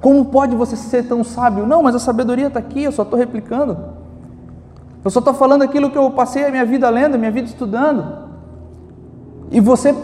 [0.01, 1.67] como pode você ser tão sábio?
[1.67, 3.77] Não, mas a sabedoria está aqui, eu só estou replicando.
[5.05, 7.47] Eu só estou falando aquilo que eu passei a minha vida lendo, a minha vida
[7.47, 8.03] estudando.
[9.51, 9.95] E você,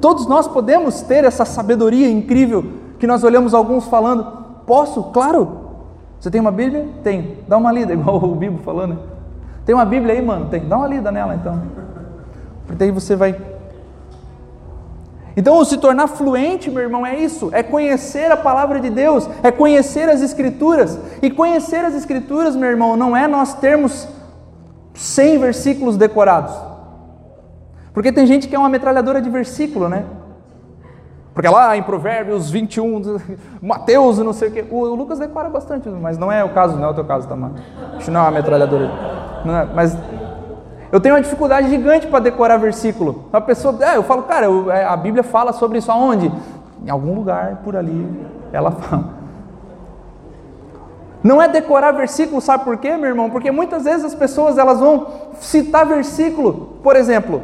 [0.00, 2.64] todos nós podemos ter essa sabedoria incrível
[2.98, 4.26] que nós olhamos alguns falando.
[4.66, 5.04] Posso?
[5.12, 5.60] Claro.
[6.18, 6.88] Você tem uma Bíblia?
[7.04, 7.38] Tem.
[7.46, 8.94] Dá uma lida, igual o Bibo falando.
[8.94, 8.98] Né?
[9.64, 10.46] Tem uma Bíblia aí, mano?
[10.46, 10.66] Tem.
[10.66, 11.86] Dá uma lida nela então.
[12.66, 13.34] Porque daí você vai
[15.36, 19.52] então, se tornar fluente, meu irmão, é isso: é conhecer a palavra de Deus, é
[19.52, 20.98] conhecer as Escrituras.
[21.20, 24.08] E conhecer as Escrituras, meu irmão, não é nós termos
[24.94, 26.54] 100 versículos decorados.
[27.92, 30.04] Porque tem gente que é uma metralhadora de versículo, né?
[31.34, 33.18] Porque lá em Provérbios 21,
[33.60, 34.64] Mateus, não sei o quê.
[34.70, 37.56] O Lucas decora bastante, mas não é o caso, não é o teu caso, mano?
[37.98, 38.90] Isso não é uma metralhadora.
[39.44, 39.94] É, mas
[40.96, 43.26] eu tenho uma dificuldade gigante para decorar versículo.
[43.30, 46.32] A pessoa, é, eu falo, cara, eu, é, a Bíblia fala sobre isso aonde?
[46.82, 48.08] Em algum lugar por ali,
[48.50, 49.10] ela fala.
[51.22, 53.28] Não é decorar versículo, sabe por quê, meu irmão?
[53.28, 55.06] Porque muitas vezes as pessoas elas vão
[55.38, 57.42] citar versículo, por exemplo,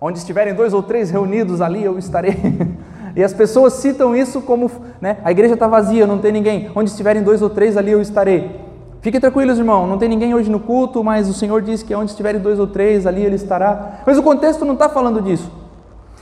[0.00, 2.36] onde estiverem dois ou três reunidos ali, eu estarei.
[3.14, 4.68] e as pessoas citam isso como,
[5.00, 5.18] né?
[5.22, 6.72] A igreja está vazia, não tem ninguém.
[6.74, 8.73] Onde estiverem dois ou três ali, eu estarei.
[9.04, 12.10] Fiquem tranquilos, irmão, não tem ninguém hoje no culto, mas o Senhor diz que onde
[12.10, 14.00] estiverem dois ou três, ali Ele estará.
[14.06, 15.52] Mas o contexto não está falando disso.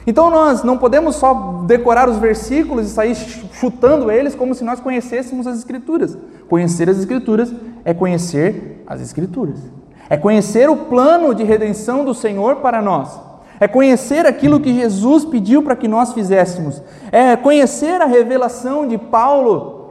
[0.04, 4.80] Então nós não podemos só decorar os versículos e sair chutando eles como se nós
[4.80, 6.18] conhecêssemos as Escrituras.
[6.48, 9.60] Conhecer as Escrituras é conhecer as Escrituras.
[10.10, 13.16] É conhecer o plano de redenção do Senhor para nós.
[13.60, 16.82] É conhecer aquilo que Jesus pediu para que nós fizéssemos.
[17.12, 19.81] É conhecer a revelação de Paulo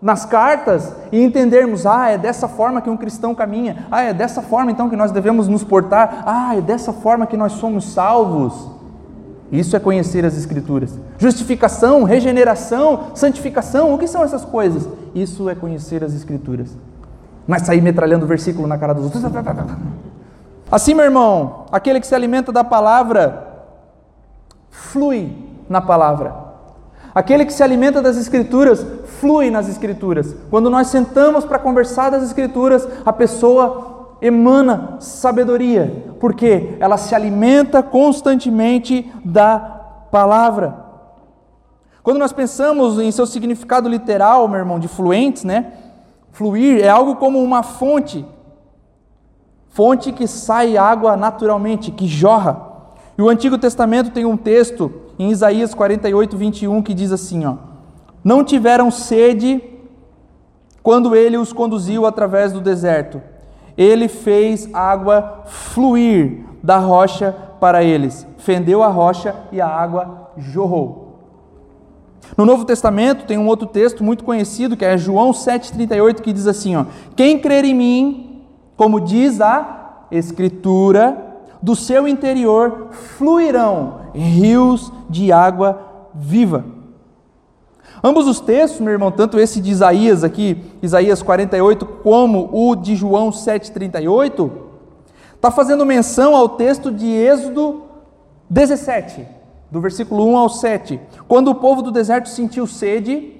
[0.00, 4.40] nas cartas e entendermos, ah, é dessa forma que um cristão caminha, ah, é dessa
[4.40, 8.70] forma então que nós devemos nos portar, ah, é dessa forma que nós somos salvos.
[9.52, 10.96] Isso é conhecer as Escrituras.
[11.18, 14.88] Justificação, regeneração, santificação, o que são essas coisas?
[15.14, 16.76] Isso é conhecer as Escrituras.
[17.46, 19.24] Mas sair metralhando o versículo na cara dos outros.
[20.70, 23.64] Assim, meu irmão, aquele que se alimenta da palavra,
[24.70, 25.36] flui
[25.68, 26.49] na palavra.
[27.14, 28.86] Aquele que se alimenta das Escrituras,
[29.20, 30.34] flui nas Escrituras.
[30.48, 37.82] Quando nós sentamos para conversar das Escrituras, a pessoa emana sabedoria, porque ela se alimenta
[37.82, 39.58] constantemente da
[40.10, 40.90] palavra.
[42.02, 45.72] Quando nós pensamos em seu significado literal, meu irmão, de fluentes, né?
[46.32, 48.24] Fluir é algo como uma fonte,
[49.68, 52.68] fonte que sai água naturalmente, que jorra.
[53.18, 57.56] E o Antigo Testamento tem um texto em Isaías 48, 21 que diz assim: ó,
[58.24, 59.62] Não tiveram sede
[60.82, 63.20] quando ele os conduziu através do deserto,
[63.76, 71.18] ele fez água fluir da rocha para eles, fendeu a rocha e a água jorrou.
[72.34, 76.46] No Novo Testamento tem um outro texto muito conhecido, que é João 7,38, que diz
[76.46, 78.42] assim: ó, Quem crer em mim,
[78.74, 81.29] como diz a Escritura,
[81.62, 86.64] do seu interior fluirão rios de água viva.
[88.02, 92.96] Ambos os textos, meu irmão, tanto esse de Isaías aqui, Isaías 48, como o de
[92.96, 94.50] João 7,38,
[95.34, 97.82] está fazendo menção ao texto de Êxodo
[98.48, 99.26] 17,
[99.70, 100.98] do versículo 1 ao 7.
[101.28, 103.36] Quando o povo do deserto sentiu sede,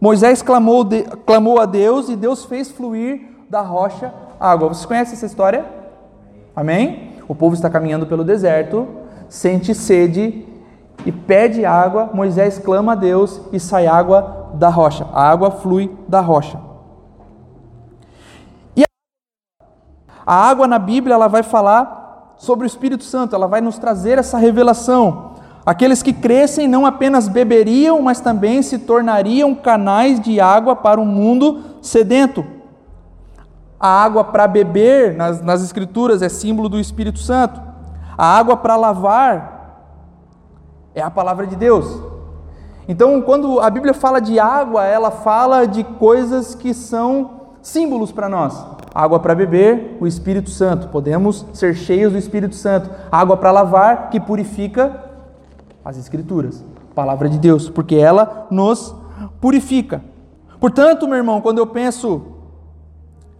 [0.00, 4.68] Moisés clamou, de, clamou a Deus e Deus fez fluir da rocha água.
[4.68, 5.64] Vocês conhecem essa história?
[6.54, 7.13] Amém?
[7.26, 8.86] O povo está caminhando pelo deserto,
[9.28, 10.46] sente sede
[11.04, 15.06] e pede água, Moisés clama a Deus e sai água da rocha.
[15.12, 16.58] A água flui da rocha.
[18.76, 18.84] E
[20.26, 24.18] a água na Bíblia ela vai falar sobre o Espírito Santo, ela vai nos trazer
[24.18, 25.32] essa revelação.
[25.64, 31.06] Aqueles que crescem não apenas beberiam, mas também se tornariam canais de água para um
[31.06, 32.44] mundo sedento.
[33.84, 37.60] A água para beber nas, nas Escrituras é símbolo do Espírito Santo.
[38.16, 39.90] A água para lavar
[40.94, 42.00] é a palavra de Deus.
[42.88, 48.26] Então, quando a Bíblia fala de água, ela fala de coisas que são símbolos para
[48.26, 48.66] nós.
[48.94, 50.88] Água para beber, o Espírito Santo.
[50.88, 52.88] Podemos ser cheios do Espírito Santo.
[53.12, 54.98] Água para lavar, que purifica
[55.84, 58.96] as Escrituras, a palavra de Deus, porque ela nos
[59.42, 60.02] purifica.
[60.58, 62.33] Portanto, meu irmão, quando eu penso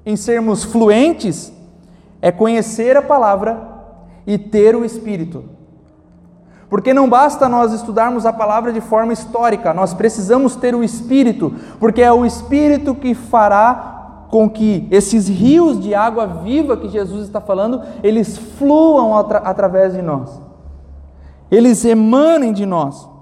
[0.04, 1.52] em sermos fluentes,
[2.20, 3.60] é conhecer a palavra
[4.26, 5.44] e ter o Espírito.
[6.68, 11.54] Porque não basta nós estudarmos a palavra de forma histórica, nós precisamos ter o Espírito,
[11.78, 17.26] porque é o Espírito que fará com que esses rios de água viva que Jesus
[17.26, 20.40] está falando, eles fluam atra através de nós,
[21.50, 23.13] eles emanem de nós.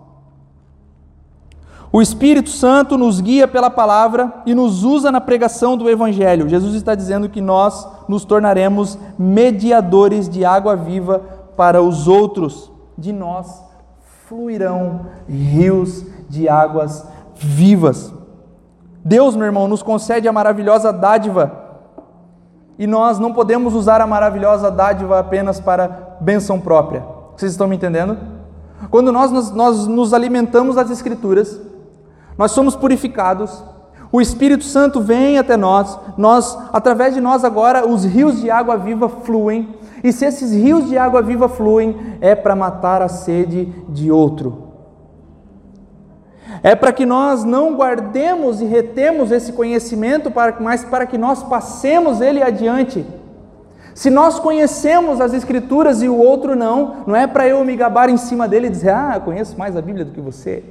[1.92, 6.48] O Espírito Santo nos guia pela palavra e nos usa na pregação do Evangelho.
[6.48, 11.20] Jesus está dizendo que nós nos tornaremos mediadores de água viva
[11.54, 13.72] para os outros de nós
[14.32, 18.10] fluirão rios de águas vivas.
[19.04, 21.52] Deus, meu irmão, nos concede a maravilhosa dádiva
[22.78, 27.04] e nós não podemos usar a maravilhosa dádiva apenas para benção própria.
[27.36, 28.16] Vocês estão me entendendo?
[28.90, 31.60] Quando nós, nós nos alimentamos das Escrituras,
[32.36, 33.62] nós somos purificados,
[34.12, 38.76] o Espírito Santo vem até nós, nós, através de nós agora, os rios de água
[38.76, 43.66] viva fluem, e se esses rios de água viva fluem, é para matar a sede
[43.88, 44.70] de outro.
[46.62, 52.20] É para que nós não guardemos e retemos esse conhecimento, mas para que nós passemos
[52.20, 53.06] ele adiante.
[53.94, 58.10] Se nós conhecemos as Escrituras e o outro não, não é para eu me gabar
[58.10, 60.62] em cima dele e dizer, ah, eu conheço mais a Bíblia do que você.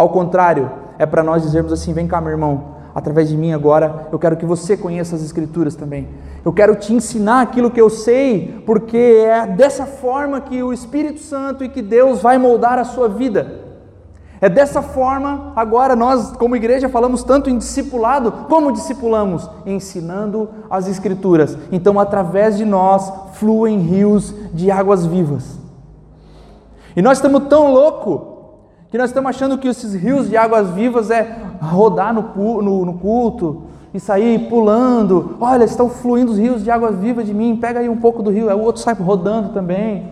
[0.00, 4.08] Ao contrário, é para nós dizermos assim: vem cá, meu irmão, através de mim agora,
[4.10, 6.08] eu quero que você conheça as Escrituras também.
[6.42, 11.20] Eu quero te ensinar aquilo que eu sei, porque é dessa forma que o Espírito
[11.20, 13.60] Santo e que Deus vai moldar a sua vida.
[14.40, 19.50] É dessa forma, agora nós, como igreja, falamos tanto em discipulado, como discipulamos?
[19.66, 21.58] Ensinando as Escrituras.
[21.70, 25.58] Então, através de nós, fluem rios de águas vivas.
[26.96, 28.29] E nós estamos tão loucos
[28.90, 32.94] que nós estamos achando que esses rios de águas vivas é rodar no, no, no
[32.94, 33.62] culto
[33.94, 35.36] e sair pulando.
[35.40, 38.30] Olha, estão fluindo os rios de águas vivas de mim, pega aí um pouco do
[38.30, 40.08] rio, o outro sai rodando também.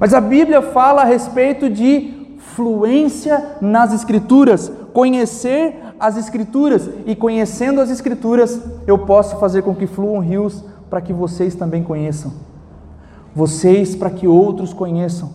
[0.00, 7.80] Mas a Bíblia fala a respeito de fluência nas Escrituras, conhecer as Escrituras, e conhecendo
[7.80, 12.32] as Escrituras, eu posso fazer com que fluam rios para que vocês também conheçam.
[13.34, 15.30] vocês para que outros conheçam,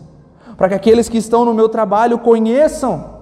[0.57, 3.13] para que aqueles que estão no meu trabalho conheçam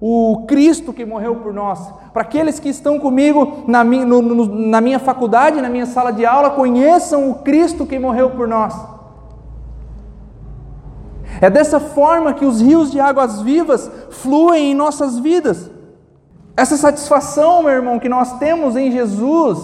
[0.00, 4.46] o Cristo que morreu por nós, para aqueles que estão comigo na minha, no, no,
[4.46, 8.74] na minha faculdade, na minha sala de aula, conheçam o Cristo que morreu por nós.
[11.40, 15.70] É dessa forma que os rios de águas vivas fluem em nossas vidas.
[16.56, 19.58] Essa satisfação, meu irmão, que nós temos em Jesus,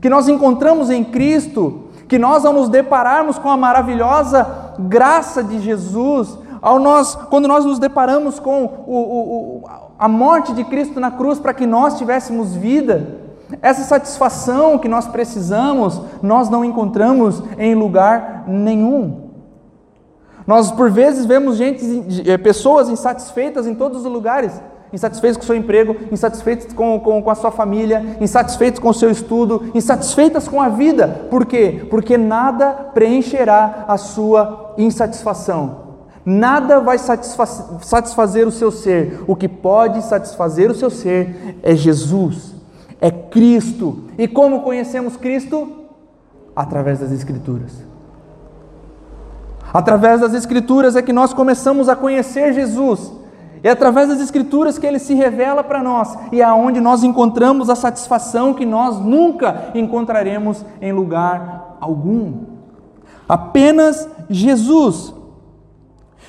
[0.00, 5.60] que nós encontramos em Cristo, que nós, ao nos depararmos com a maravilhosa graça de
[5.60, 9.62] Jesus, ao nós, quando nós nos deparamos com o, o,
[9.98, 13.20] a morte de Cristo na cruz para que nós tivéssemos vida,
[13.60, 19.24] essa satisfação que nós precisamos, nós não encontramos em lugar nenhum.
[20.46, 24.60] Nós por vezes vemos gente, eh, pessoas insatisfeitas em todos os lugares,
[24.94, 28.94] insatisfeitos com o seu emprego, insatisfeitos com, com, com, a sua família, insatisfeitos com o
[28.94, 31.26] seu estudo, insatisfeitas com a vida.
[31.28, 31.84] Por quê?
[31.90, 35.82] Porque nada preencherá a sua insatisfação.
[36.24, 39.22] Nada vai satisfazer o seu ser.
[39.26, 42.54] O que pode satisfazer o seu ser é Jesus,
[43.00, 44.04] é Cristo.
[44.16, 45.84] E como conhecemos Cristo?
[46.54, 47.72] Através das Escrituras.
[49.72, 53.23] Através das Escrituras é que nós começamos a conhecer Jesus.
[53.64, 57.68] É através das Escrituras que ele se revela para nós e é onde nós encontramos
[57.68, 62.44] a satisfação que nós nunca encontraremos em lugar algum.
[63.26, 65.14] Apenas Jesus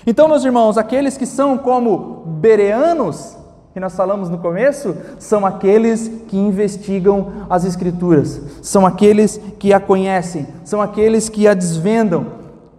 [0.08, 3.36] então, meus irmãos, aqueles que são como bereanos,
[3.74, 9.80] que nós falamos no começo, são aqueles que investigam as Escrituras, são aqueles que a
[9.80, 12.28] conhecem, são aqueles que a desvendam,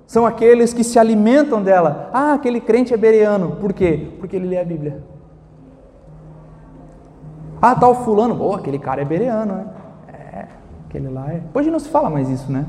[0.06, 2.10] são aqueles que se alimentam dela.
[2.12, 4.08] Ah, aquele crente é bereano, por quê?
[4.18, 5.02] Porque ele lê a Bíblia.
[7.60, 9.66] Ah, tal tá fulano, pô, aquele cara é bereano, né?
[10.08, 10.44] É,
[10.86, 11.42] aquele lá é.
[11.52, 12.64] Hoje não se fala mais isso, né?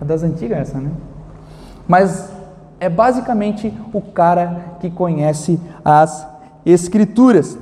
[0.00, 0.90] É das antigas essa, né?
[1.86, 2.32] Mas
[2.80, 6.26] é basicamente o cara que conhece as
[6.66, 7.58] Escrituras.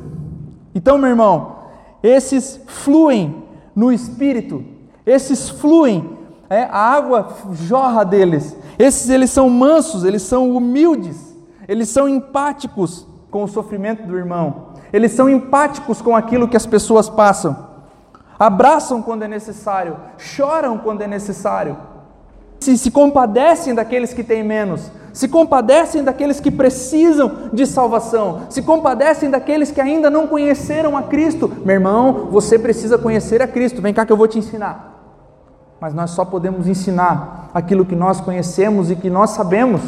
[0.75, 1.57] Então, meu irmão,
[2.03, 3.43] esses fluem
[3.75, 4.65] no Espírito,
[5.05, 6.19] esses fluem,
[6.53, 8.55] é, a água jorra deles.
[8.79, 11.35] Esses eles são mansos, eles são humildes,
[11.67, 16.67] eles são empáticos com o sofrimento do irmão, eles são empáticos com aquilo que as
[16.67, 17.57] pessoas passam,
[18.39, 21.75] abraçam quando é necessário, choram quando é necessário,
[22.61, 28.61] se, se compadecem daqueles que têm menos, se compadecem daqueles que precisam de salvação, se
[28.61, 31.51] compadecem daqueles que ainda não conheceram a Cristo.
[31.65, 34.92] Meu irmão, você precisa conhecer a Cristo, vem cá que eu vou te ensinar.
[35.83, 39.83] Mas nós só podemos ensinar aquilo que nós conhecemos e que nós sabemos.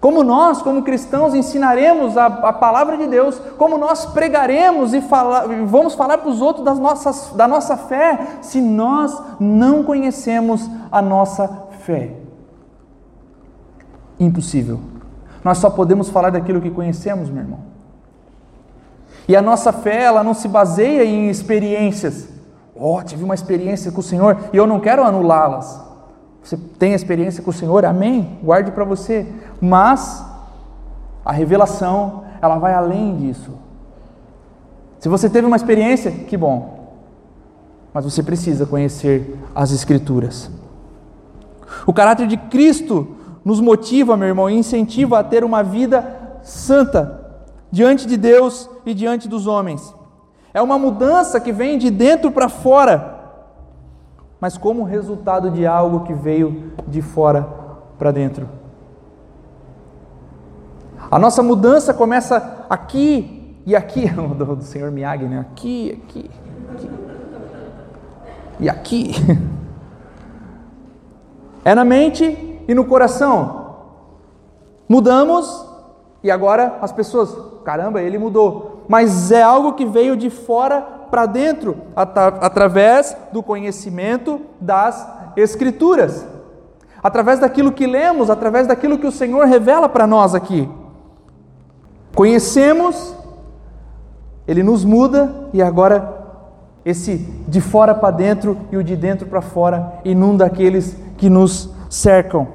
[0.00, 5.46] Como nós, como cristãos, ensinaremos a, a palavra de Deus, como nós pregaremos e fala,
[5.66, 11.02] vamos falar para os outros das nossas, da nossa fé, se nós não conhecemos a
[11.02, 12.14] nossa fé.
[14.18, 14.80] Impossível.
[15.44, 17.60] Nós só podemos falar daquilo que conhecemos, meu irmão.
[19.28, 22.37] E a nossa fé, ela não se baseia em experiências.
[22.78, 25.80] Oh, tive uma experiência com o Senhor e eu não quero anulá-las.
[26.42, 28.38] Você tem experiência com o Senhor, amém?
[28.42, 29.26] Guarde para você.
[29.60, 30.24] Mas
[31.24, 33.52] a revelação, ela vai além disso.
[34.98, 36.94] Se você teve uma experiência, que bom.
[37.92, 40.50] Mas você precisa conhecer as Escrituras.
[41.86, 47.26] O caráter de Cristo nos motiva, meu irmão, e incentiva a ter uma vida santa
[47.70, 49.94] diante de Deus e diante dos homens.
[50.58, 53.16] É uma mudança que vem de dentro para fora,
[54.40, 57.48] mas como resultado de algo que veio de fora
[57.96, 58.48] para dentro.
[61.08, 65.38] A nossa mudança começa aqui e aqui, do, do Senhor Miyagi, né?
[65.38, 66.28] Aqui, aqui,
[66.74, 66.90] aqui
[68.58, 69.12] e aqui.
[71.64, 73.76] É na mente e no coração.
[74.88, 75.66] Mudamos
[76.20, 77.32] e agora as pessoas,
[77.62, 78.77] caramba, ele mudou.
[78.88, 80.80] Mas é algo que veio de fora
[81.10, 86.26] para dentro, através do conhecimento das Escrituras,
[87.02, 90.68] através daquilo que lemos, através daquilo que o Senhor revela para nós aqui.
[92.14, 93.14] Conhecemos,
[94.46, 96.16] ele nos muda e agora
[96.84, 101.70] esse de fora para dentro e o de dentro para fora inunda aqueles que nos
[101.90, 102.48] cercam.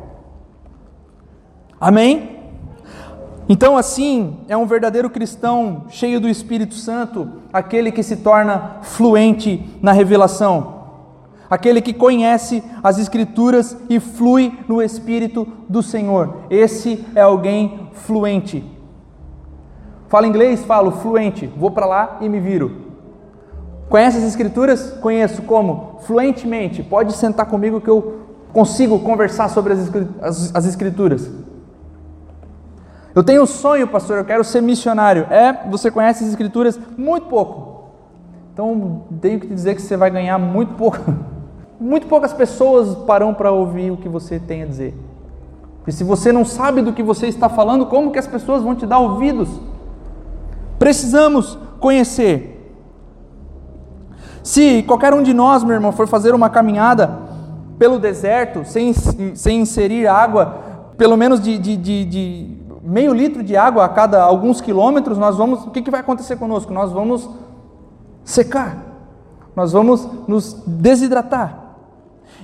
[1.79, 2.32] Amém?
[3.47, 9.69] Então, assim, é um verdadeiro cristão cheio do Espírito Santo, aquele que se torna fluente
[9.81, 10.83] na revelação,
[11.49, 16.37] aquele que conhece as Escrituras e flui no Espírito do Senhor.
[16.49, 18.63] Esse é alguém fluente.
[20.07, 20.63] Fala inglês?
[20.63, 21.47] Falo fluente.
[21.57, 22.83] Vou para lá e me viro.
[23.89, 24.91] Conhece as Escrituras?
[25.01, 25.97] Conheço como?
[26.03, 26.81] Fluentemente.
[26.81, 28.21] Pode sentar comigo que eu
[28.53, 31.29] consigo conversar sobre as Escrituras.
[33.15, 35.27] Eu tenho um sonho, pastor, eu quero ser missionário.
[35.29, 37.91] É, você conhece as Escrituras muito pouco.
[38.53, 40.99] Então, tenho que te dizer que você vai ganhar muito pouco.
[41.79, 44.97] Muito poucas pessoas param para ouvir o que você tem a dizer.
[45.85, 48.73] E se você não sabe do que você está falando, como que as pessoas vão
[48.73, 49.49] te dar ouvidos?
[50.79, 52.73] Precisamos conhecer.
[54.41, 57.19] Se qualquer um de nós, meu irmão, for fazer uma caminhada
[57.77, 60.59] pelo deserto, sem, sem inserir água,
[60.97, 65.37] pelo menos de, de, de, de meio litro de água a cada alguns quilômetros, nós
[65.37, 65.65] vamos.
[65.65, 66.73] O que, que vai acontecer conosco?
[66.73, 67.29] Nós vamos
[68.23, 68.77] secar,
[69.55, 71.61] nós vamos nos desidratar.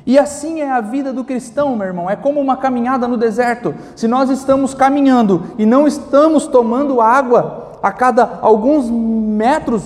[0.05, 3.75] E assim é a vida do cristão, meu irmão, é como uma caminhada no deserto.
[3.95, 9.83] Se nós estamos caminhando e não estamos tomando água a cada alguns metros,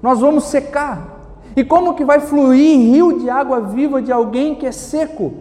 [0.00, 1.14] nós vamos secar.
[1.56, 5.32] E como que vai fluir rio de água viva de alguém que é seco?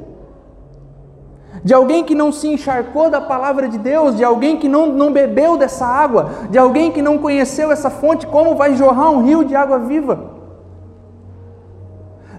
[1.61, 5.11] De alguém que não se encharcou da palavra de Deus, de alguém que não, não
[5.11, 9.43] bebeu dessa água, de alguém que não conheceu essa fonte, como vai jorrar um rio
[9.43, 10.31] de água viva?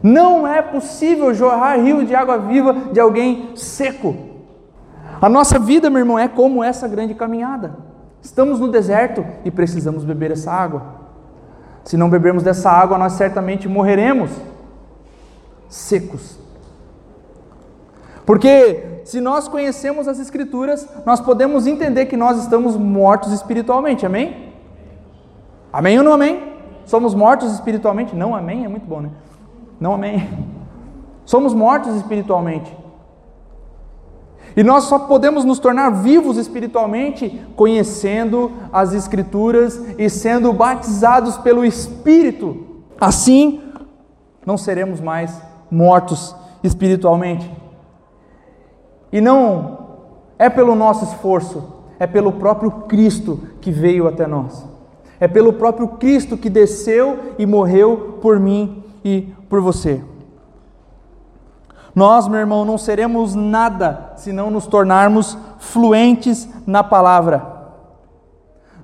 [0.03, 4.15] Não é possível jorrar rio de água viva de alguém seco.
[5.21, 7.77] A nossa vida, meu irmão, é como essa grande caminhada.
[8.21, 10.83] Estamos no deserto e precisamos beber essa água.
[11.85, 14.31] Se não bebermos dessa água, nós certamente morreremos
[15.69, 16.39] secos.
[18.27, 24.53] Porque se nós conhecemos as Escrituras, nós podemos entender que nós estamos mortos espiritualmente, amém?
[25.73, 26.55] Amém ou não amém?
[26.87, 28.17] Somos mortos espiritualmente?
[28.17, 28.65] Não, amém?
[28.65, 29.11] É muito bom, né?
[29.79, 30.29] Não amém.
[31.27, 32.75] Somos mortos espiritualmente.
[34.57, 41.65] E nós só podemos nos tornar vivos espiritualmente conhecendo as Escrituras e sendo batizados pelo
[41.65, 42.65] Espírito.
[43.01, 43.61] Assim,
[44.47, 47.64] não seremos mais mortos espiritualmente.
[49.15, 49.79] E não
[50.37, 51.63] é pelo nosso esforço,
[52.01, 54.67] é pelo próprio Cristo que veio até nós.
[55.21, 60.03] É pelo próprio Cristo que desceu e morreu por mim e por você.
[61.95, 67.55] Nós, meu irmão, não seremos nada se não nos tornarmos fluentes na palavra.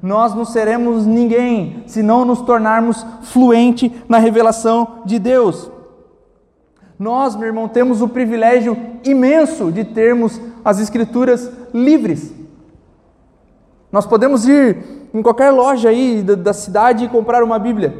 [0.00, 5.68] Nós não seremos ninguém se não nos tornarmos fluente na revelação de Deus.
[7.00, 12.30] Nós, meu irmão, temos o privilégio imenso de termos as Escrituras livres.
[13.90, 17.96] Nós podemos ir em qualquer loja aí da cidade e comprar uma Bíblia.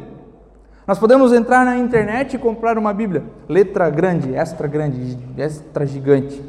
[0.85, 6.39] Nós podemos entrar na internet e comprar uma Bíblia, letra grande, extra grande, extra gigante.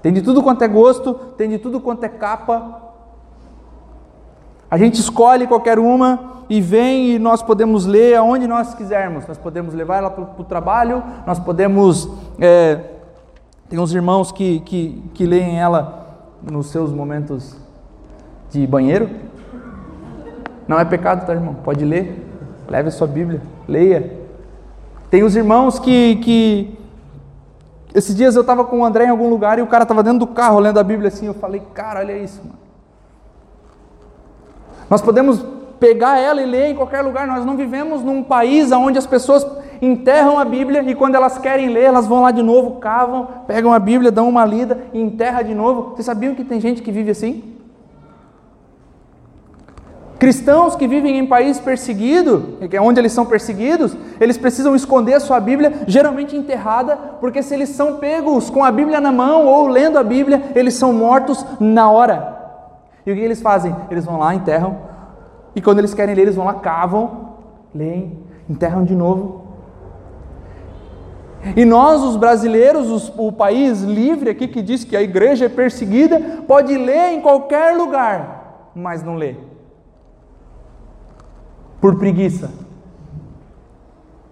[0.00, 2.85] Tem de tudo quanto é gosto, tem de tudo quanto é capa.
[4.70, 9.26] A gente escolhe qualquer uma e vem e nós podemos ler aonde nós quisermos.
[9.26, 12.08] Nós podemos levar ela para o trabalho, nós podemos.
[12.38, 12.80] É,
[13.68, 16.06] tem uns irmãos que, que, que leem ela
[16.42, 17.56] nos seus momentos
[18.50, 19.08] de banheiro.
[20.66, 21.54] Não é pecado, tá, irmão?
[21.54, 22.24] Pode ler.
[22.68, 24.18] Leve a sua Bíblia, leia.
[25.08, 26.78] Tem os irmãos que, que
[27.94, 30.18] esses dias eu estava com o André em algum lugar e o cara estava dentro
[30.18, 31.26] do carro lendo a Bíblia assim.
[31.26, 32.65] Eu falei, cara, olha isso, mano.
[34.88, 35.44] Nós podemos
[35.80, 37.26] pegar ela e ler em qualquer lugar.
[37.26, 39.46] Nós não vivemos num país onde as pessoas
[39.80, 43.72] enterram a Bíblia e quando elas querem ler, elas vão lá de novo, cavam, pegam
[43.72, 45.90] a Bíblia, dão uma lida e enterra de novo.
[45.90, 47.56] Vocês sabiam que tem gente que vive assim?
[50.18, 55.20] Cristãos que vivem em país perseguido, é onde eles são perseguidos, eles precisam esconder a
[55.20, 59.68] sua Bíblia, geralmente enterrada, porque se eles são pegos com a Bíblia na mão ou
[59.68, 62.45] lendo a Bíblia, eles são mortos na hora.
[63.06, 63.74] E o que eles fazem?
[63.90, 64.76] Eles vão lá, enterram,
[65.54, 67.36] e quando eles querem ler, eles vão lá, cavam,
[67.74, 68.18] leem,
[68.50, 69.46] enterram de novo.
[71.54, 75.48] E nós, os brasileiros, os, o país livre aqui que diz que a igreja é
[75.48, 79.36] perseguida, pode ler em qualquer lugar, mas não lê
[81.80, 82.50] por preguiça.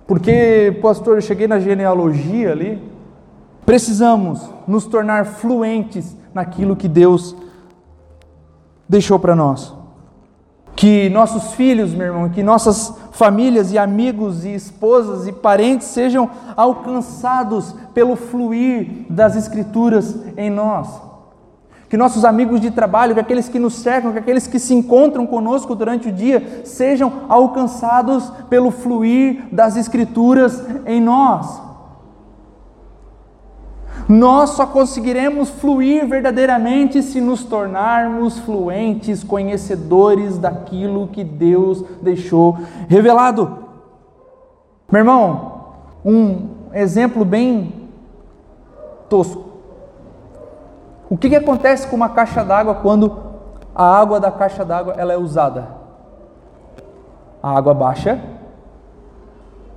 [0.06, 2.82] Porque, pastor, eu cheguei na genealogia ali.
[3.64, 7.36] Precisamos nos tornar fluentes naquilo que Deus
[8.88, 9.74] deixou para nós.
[10.76, 16.28] Que nossos filhos, meu irmão, que nossas famílias e amigos e esposas e parentes sejam
[16.56, 21.14] alcançados pelo fluir das Escrituras em nós
[21.94, 25.24] que nossos amigos de trabalho, que aqueles que nos cercam, que aqueles que se encontram
[25.24, 31.62] conosco durante o dia, sejam alcançados pelo fluir das Escrituras em nós.
[34.08, 43.64] Nós só conseguiremos fluir verdadeiramente se nos tornarmos fluentes, conhecedores daquilo que Deus deixou revelado.
[44.92, 45.64] Meu irmão,
[46.04, 47.88] um exemplo bem
[49.08, 49.42] tosco.
[51.08, 53.16] O que, que acontece com uma caixa d'água quando
[53.74, 55.68] a água da caixa d'água ela é usada?
[57.42, 58.20] A água baixa,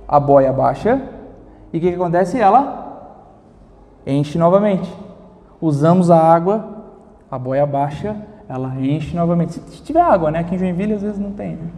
[0.06, 1.00] a boia baixa,
[1.72, 2.38] e o que, que acontece?
[2.38, 2.87] Ela
[4.08, 4.92] enche novamente.
[5.60, 6.64] Usamos a água,
[7.30, 8.16] a boia baixa,
[8.48, 9.52] ela enche novamente.
[9.52, 10.40] Se tiver água, né?
[10.40, 11.56] Aqui em Joinville às vezes não tem.
[11.56, 11.68] Né?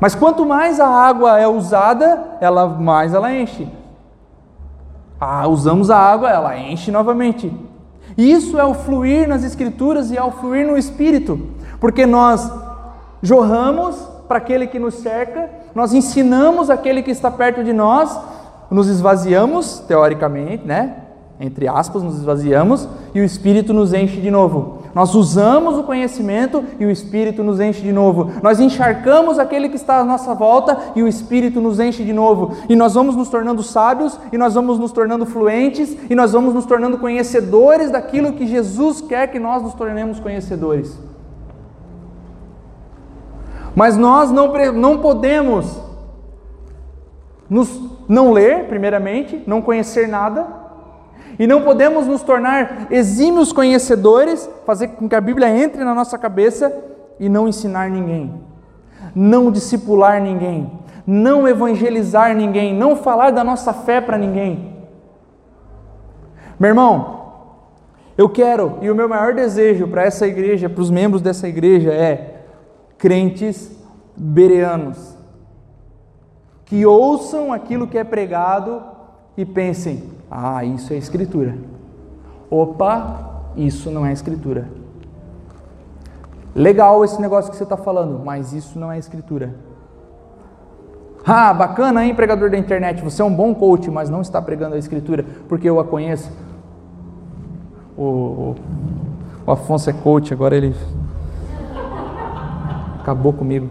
[0.00, 3.68] Mas quanto mais a água é usada, ela mais ela enche.
[5.20, 7.50] Ah, usamos a água, ela enche novamente.
[8.18, 11.50] Isso é o fluir nas escrituras e é o fluir no espírito,
[11.80, 12.50] porque nós
[13.22, 13.96] jorramos
[14.28, 18.18] para aquele que nos cerca, nós ensinamos aquele que está perto de nós,
[18.70, 20.96] nos esvaziamos, teoricamente, né?
[21.38, 24.76] Entre aspas, nos esvaziamos e o espírito nos enche de novo.
[24.96, 28.30] Nós usamos o conhecimento e o Espírito nos enche de novo.
[28.42, 32.56] Nós encharcamos aquele que está à nossa volta e o Espírito nos enche de novo.
[32.66, 36.54] E nós vamos nos tornando sábios, e nós vamos nos tornando fluentes, e nós vamos
[36.54, 40.98] nos tornando conhecedores daquilo que Jesus quer que nós nos tornemos conhecedores.
[43.74, 45.78] Mas nós não, não podemos
[47.48, 50.46] nos, não ler, primeiramente, não conhecer nada
[51.38, 56.16] e não podemos nos tornar exímios conhecedores, fazer com que a Bíblia entre na nossa
[56.18, 56.74] cabeça
[57.20, 58.32] e não ensinar ninguém,
[59.14, 60.70] não discipular ninguém,
[61.06, 64.74] não evangelizar ninguém, não falar da nossa fé para ninguém.
[66.58, 67.16] Meu irmão,
[68.16, 71.92] eu quero, e o meu maior desejo para essa igreja, para os membros dessa igreja
[71.92, 72.44] é
[72.96, 73.70] crentes
[74.16, 75.15] bereanos,
[76.66, 78.82] que ouçam aquilo que é pregado
[79.36, 81.56] e pensem: ah, isso é escritura.
[82.50, 84.68] Opa, isso não é escritura.
[86.54, 89.54] Legal esse negócio que você está falando, mas isso não é escritura.
[91.24, 94.76] Ah, bacana, hein, pregador da internet, você é um bom coach, mas não está pregando
[94.76, 96.30] a escritura, porque eu a conheço.
[97.96, 98.54] O,
[99.44, 100.74] o, Afonso é coach, agora ele
[103.00, 103.68] acabou comigo.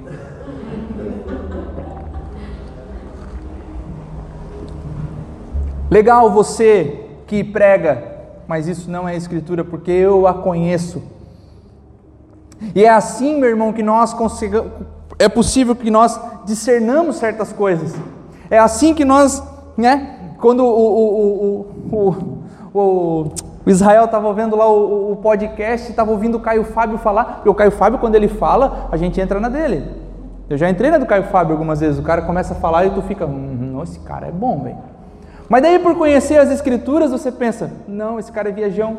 [5.90, 8.04] Legal você que prega,
[8.48, 11.02] mas isso não é escritura porque eu a conheço.
[12.74, 14.72] E é assim, meu irmão, que nós consigamos,
[15.20, 17.96] é possível que nós discernamos certas coisas.
[18.50, 19.44] É assim que nós,
[19.78, 21.60] né, quando o, o,
[21.92, 23.32] o, o,
[23.66, 27.54] o Israel estava ouvindo lá o, podcast, estava ouvindo o Caio Fábio falar, e o
[27.54, 29.86] Caio Fábio, quando ele fala, a gente entra na dele.
[30.50, 32.92] Eu já entrei na do Caio Fábio algumas vezes, o cara começa a falar e
[32.92, 34.78] tu fica, hum, esse cara é bom, velho.
[35.48, 38.98] Mas daí por conhecer as escrituras você pensa, não, esse cara é viajão.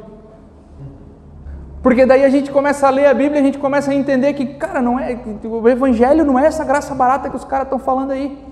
[1.82, 4.47] Porque daí a gente começa a ler a Bíblia, a gente começa a entender que,
[4.47, 8.11] cara, não é, o evangelho não é essa graça barata que os caras estão falando
[8.11, 8.44] aí.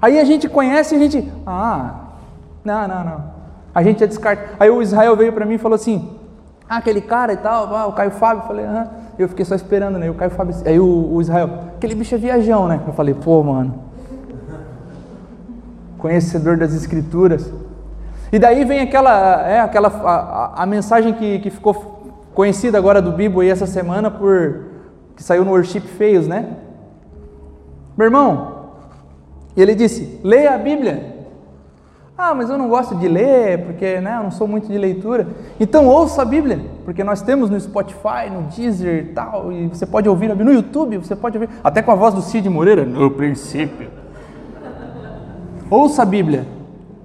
[0.00, 1.94] Aí a gente conhece e a gente, ah,
[2.64, 3.24] não, não, não.
[3.74, 4.50] A gente já descarta.
[4.58, 6.16] Aí o Israel veio para mim e falou assim:
[6.68, 8.42] ah, aquele cara e tal, ah, o Caio Fábio.
[8.42, 8.88] Eu falei, aham.
[9.18, 10.10] Eu fiquei só esperando, né?
[10.10, 12.80] O Caio Fábio, aí o, o Israel, aquele bicho é viajão, né?
[12.86, 13.91] Eu falei, pô, mano
[16.02, 17.50] conhecedor das Escrituras.
[18.32, 22.02] E daí vem aquela, é, aquela a, a, mensagem que, que ficou
[22.34, 24.64] conhecida agora do Bibo aí essa semana por
[25.14, 26.56] que saiu no Worship Feios, né?
[27.96, 28.70] Meu irmão,
[29.56, 31.12] ele disse: leia a Bíblia.
[32.16, 35.26] Ah, mas eu não gosto de ler, porque né, eu não sou muito de leitura.
[35.58, 39.86] Então ouça a Bíblia, porque nós temos no Spotify, no Deezer e tal, e você
[39.86, 43.10] pode ouvir no YouTube, você pode ouvir, até com a voz do Cid Moreira, no
[43.10, 44.01] princípio
[45.72, 46.46] ouça a Bíblia.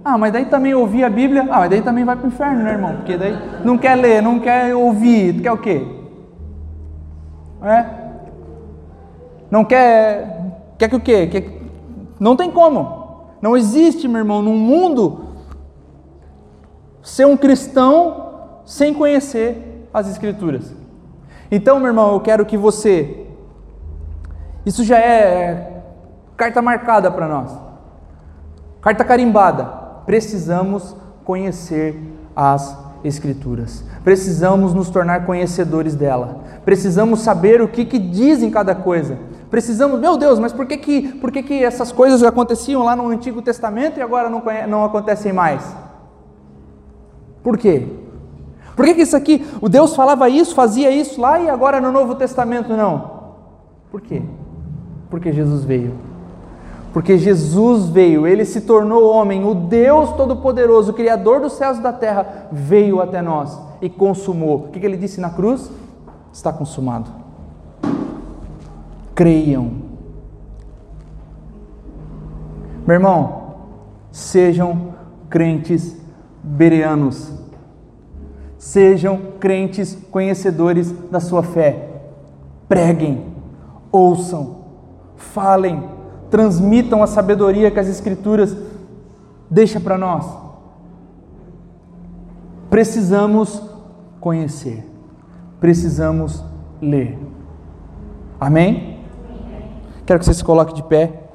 [0.03, 2.63] Ah, mas daí também ouvir a Bíblia, ah, mas daí também vai para o inferno,
[2.63, 2.95] né, irmão?
[2.95, 5.85] Porque daí não quer ler, não quer ouvir, quer o quê?
[7.63, 7.85] É?
[9.49, 11.27] Não quer, quer que o quê?
[11.27, 11.61] Quer...
[12.19, 13.25] Não tem como.
[13.41, 15.25] Não existe, meu irmão, num mundo
[17.01, 18.27] ser um cristão
[18.65, 20.73] sem conhecer as Escrituras.
[21.49, 23.25] Então, meu irmão, eu quero que você.
[24.65, 25.81] Isso já é
[26.35, 27.66] carta marcada para nós.
[28.87, 29.65] Carta carimbada.
[30.05, 32.01] Precisamos conhecer
[32.33, 33.83] as Escrituras.
[34.01, 36.39] Precisamos nos tornar conhecedores dela.
[36.63, 39.17] Precisamos saber o que, que cada coisa.
[39.51, 43.09] Precisamos, meu Deus, mas por que, que, por que, que essas coisas aconteciam lá no
[43.09, 45.75] Antigo Testamento e agora não, não acontecem mais?
[47.43, 47.85] Por quê?
[48.73, 51.91] Por que, que isso aqui, o Deus falava isso, fazia isso lá e agora no
[51.91, 53.33] Novo Testamento não?
[53.91, 54.21] Por quê?
[55.09, 56.06] Porque Jesus veio
[56.97, 61.81] porque Jesus veio, ele se tornou homem, o Deus Todo-Poderoso, o Criador dos céus e
[61.83, 64.55] da terra, veio até nós e consumou.
[64.55, 65.69] O que ele disse na cruz?
[66.33, 67.11] Está consumado.
[69.13, 69.73] Creiam.
[72.87, 73.57] Meu irmão,
[74.11, 74.95] sejam
[75.29, 75.95] crentes
[76.41, 77.31] bereanos.
[78.57, 81.89] Sejam crentes conhecedores da sua fé.
[82.67, 83.23] Preguem,
[83.91, 84.55] ouçam,
[85.15, 85.95] falem,
[86.29, 88.55] transmitam a sabedoria que as Escrituras
[89.49, 90.25] deixam para nós.
[92.69, 93.61] Precisamos
[94.19, 94.85] conhecer,
[95.59, 96.43] precisamos
[96.81, 97.17] ler.
[98.39, 98.99] Amém?
[100.05, 101.26] Quero que você se coloque de pé.